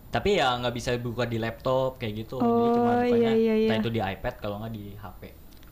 tapi 0.09 0.37
ya 0.37 0.53
nggak 0.55 0.73
bisa 0.73 0.93
buka 0.97 1.25
di 1.25 1.37
laptop 1.37 1.97
kayak 1.97 2.23
gitu 2.23 2.37
jadi 2.37 2.69
cuma 2.73 2.91
Oh, 2.95 3.05
iya, 3.07 3.33
iya, 3.33 3.55
iya. 3.59 3.71
itu 3.75 3.89
di 3.89 3.99
iPad 3.99 4.35
kalau 4.37 4.59
nggak 4.59 4.73
di 4.73 4.93
HP 4.95 5.23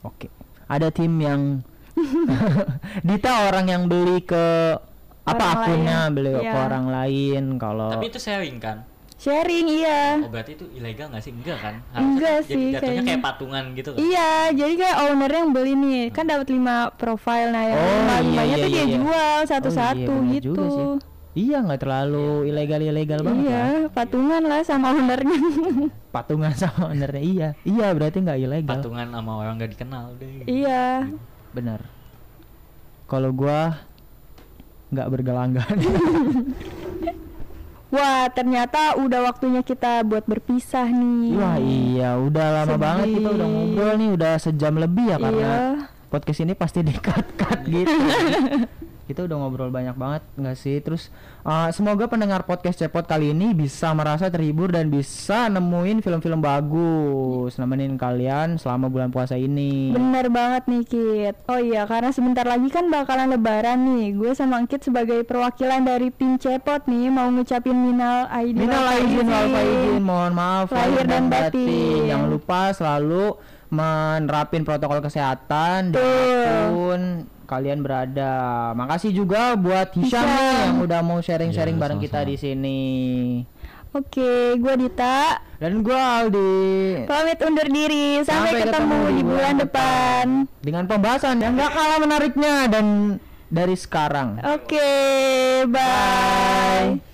Oke. 0.02 0.26
Ada 0.66 0.88
tim 0.88 1.12
yang 1.16 1.60
Dita 3.02 3.46
orang 3.46 3.66
yang 3.66 3.82
beli 3.84 4.22
ke 4.22 4.74
apa 5.31 5.45
Orang 5.45 5.57
akunnya 5.61 5.99
lain. 6.01 6.12
beli 6.12 6.31
ke 6.31 6.43
Iya. 6.43 6.53
orang 6.61 6.87
lain 6.87 7.45
kalau 7.57 7.90
tapi 7.90 8.07
itu 8.07 8.19
sharing 8.19 8.59
kan 8.59 8.79
Sharing 9.16 9.69
iya. 9.69 10.16
oh 10.19 10.29
berarti 10.29 10.57
itu 10.57 10.64
ilegal 10.73 11.07
nggak 11.07 11.21
sih 11.21 11.29
enggak 11.31 11.61
kan 11.61 11.75
Enggak 11.93 12.40
kan 12.40 12.49
sih, 12.49 12.73
jatuhnya 12.73 12.81
kayaknya. 12.81 13.05
kayak 13.07 13.21
patungan 13.23 13.64
gitu 13.75 13.90
kan 13.90 14.01
Iya, 14.01 14.31
jadi 14.51 14.75
kayak 14.79 14.97
owner 15.03 15.29
yang 15.31 15.49
beli 15.51 15.73
nih, 15.75 16.03
kan 16.09 16.25
dapat 16.25 16.49
lima 16.49 16.77
profile 16.95 17.49
nah 17.49 17.61
yang 17.62 17.77
Oh, 17.77 17.85
lima 17.85 18.01
iya, 18.09 18.21
limanya 18.23 18.49
iya, 18.51 18.57
tuh 18.57 18.64
dia 18.66 18.73
iya, 18.73 18.81
iya. 18.83 18.97
jual 18.97 19.12
Oh, 19.37 19.40
satu-satu 19.47 20.01
iya, 20.01 20.09
bener 20.09 20.33
gitu. 20.35 20.47
juga 20.49 20.64
sih. 20.71 20.87
Iya 21.33 21.57
nggak 21.61 21.79
terlalu 21.79 22.29
ilegal 22.45 22.81
ilegal 22.83 23.21
banget 23.21 23.45
Iya, 23.45 23.53
ya. 23.53 23.64
patungan 23.93 24.43
lah 24.43 24.61
sama 24.62 24.87
ownernya. 24.90 25.38
Patungan 26.16 26.53
sama 26.57 26.81
ownernya 26.88 27.21
iya. 27.23 27.49
Iya 27.62 27.87
berarti 27.93 28.19
nggak 28.19 28.38
ilegal. 28.40 28.73
patungan 28.73 29.07
sama 29.07 29.33
orang 29.37 29.53
nggak 29.55 29.71
dikenal 29.71 30.16
deh 30.16 30.49
iya. 30.49 31.05
Benar. 31.53 31.85
Kalau 33.05 33.31
gua 33.31 33.85
nggak 34.90 35.09
bergelanggan. 35.09 35.76
Wah, 37.90 38.31
ternyata 38.31 38.94
udah 38.96 39.26
waktunya 39.26 39.62
kita 39.62 40.07
buat 40.07 40.22
berpisah 40.22 40.87
nih. 40.87 41.35
Wah 41.35 41.59
iya 41.59 42.14
udah 42.14 42.46
lama 42.62 42.70
Sedih. 42.70 42.79
banget 42.79 43.07
kita 43.11 43.29
udah 43.33 43.48
ngobrol 43.48 43.92
nih 43.96 44.09
udah 44.14 44.33
sejam 44.38 44.74
lebih 44.76 45.05
ya 45.07 45.16
karena 45.18 45.42
Iya. 45.42 45.59
podcast 46.07 46.40
ini 46.40 46.55
pasti 46.55 46.79
cut 46.87 47.26
cut 47.35 47.61
gitu. 47.66 47.90
kita 49.11 49.27
udah 49.27 49.37
ngobrol 49.42 49.75
banyak 49.75 49.99
banget 49.99 50.23
nggak 50.38 50.55
sih 50.55 50.79
terus 50.79 51.11
uh, 51.42 51.66
semoga 51.75 52.07
pendengar 52.07 52.46
podcast 52.46 52.79
cepot 52.79 53.03
kali 53.03 53.35
ini 53.35 53.51
bisa 53.51 53.90
merasa 53.90 54.31
terhibur 54.31 54.70
dan 54.70 54.87
bisa 54.87 55.51
nemuin 55.51 55.99
film-film 55.99 56.38
bagus 56.38 57.59
nemenin 57.59 57.99
kalian 57.99 58.55
selama 58.55 58.87
bulan 58.87 59.11
puasa 59.11 59.35
ini 59.35 59.90
Bener 59.90 60.31
banget 60.31 60.68
nih 60.70 60.85
Kit 60.87 61.37
Oh 61.49 61.57
iya 61.57 61.88
karena 61.88 62.14
sebentar 62.14 62.44
lagi 62.44 62.68
kan 62.68 62.87
bakalan 62.87 63.33
lebaran 63.33 63.79
nih 63.88 64.14
Gue 64.14 64.31
sama 64.37 64.62
Kit 64.68 64.87
sebagai 64.87 65.27
perwakilan 65.27 65.83
dari 65.83 66.12
tim 66.14 66.37
Cepot 66.37 66.87
nih 66.87 67.09
Mau 67.11 67.33
ngucapin 67.33 67.75
minal 67.75 68.29
aidin 68.31 68.68
Minal 68.68 68.85
aidin 68.94 69.27
wal 69.27 69.49
faizin. 69.51 70.01
mohon 70.05 70.33
maaf 70.37 70.68
Lahir 70.70 71.07
dan 71.09 71.27
batin. 71.33 72.07
Jangan 72.07 72.29
lupa 72.29 72.61
selalu 72.77 73.27
menerapin 73.70 74.62
protokol 74.62 75.01
kesehatan 75.01 75.94
Betul. 75.96 77.25
Kalian 77.50 77.82
berada. 77.82 78.70
Makasih 78.78 79.10
juga 79.10 79.58
buat 79.58 79.90
Hisham 79.90 80.22
yang 80.22 80.78
udah 80.86 81.02
mau 81.02 81.18
sharing-sharing 81.18 81.74
Ya, 81.74 81.82
bareng 81.82 81.98
kita 81.98 82.22
sama-sama. 82.22 82.30
di 82.30 82.36
sini. 82.38 82.80
Oke 83.90 84.54
gue 84.54 84.74
Dita 84.78 85.42
Dan 85.58 85.82
gua 85.82 86.22
Aldi 86.22 87.10
Pamit 87.10 87.42
undur 87.42 87.66
diri 87.66 88.22
Sampai, 88.22 88.54
Sampai 88.54 88.70
ketemu, 88.70 88.98
di 89.18 89.22
bulan 89.26 89.54
depan 89.58 90.24
dengan 90.62 90.84
pembahasan 90.86 91.42
yang 91.42 91.58
gak 91.58 91.74
kalah 91.74 91.98
menariknya 91.98 92.70
dan 92.70 93.18
dari 93.50 93.74
sekarang. 93.74 94.38
Oke 94.46 94.94
bye. 95.66 97.10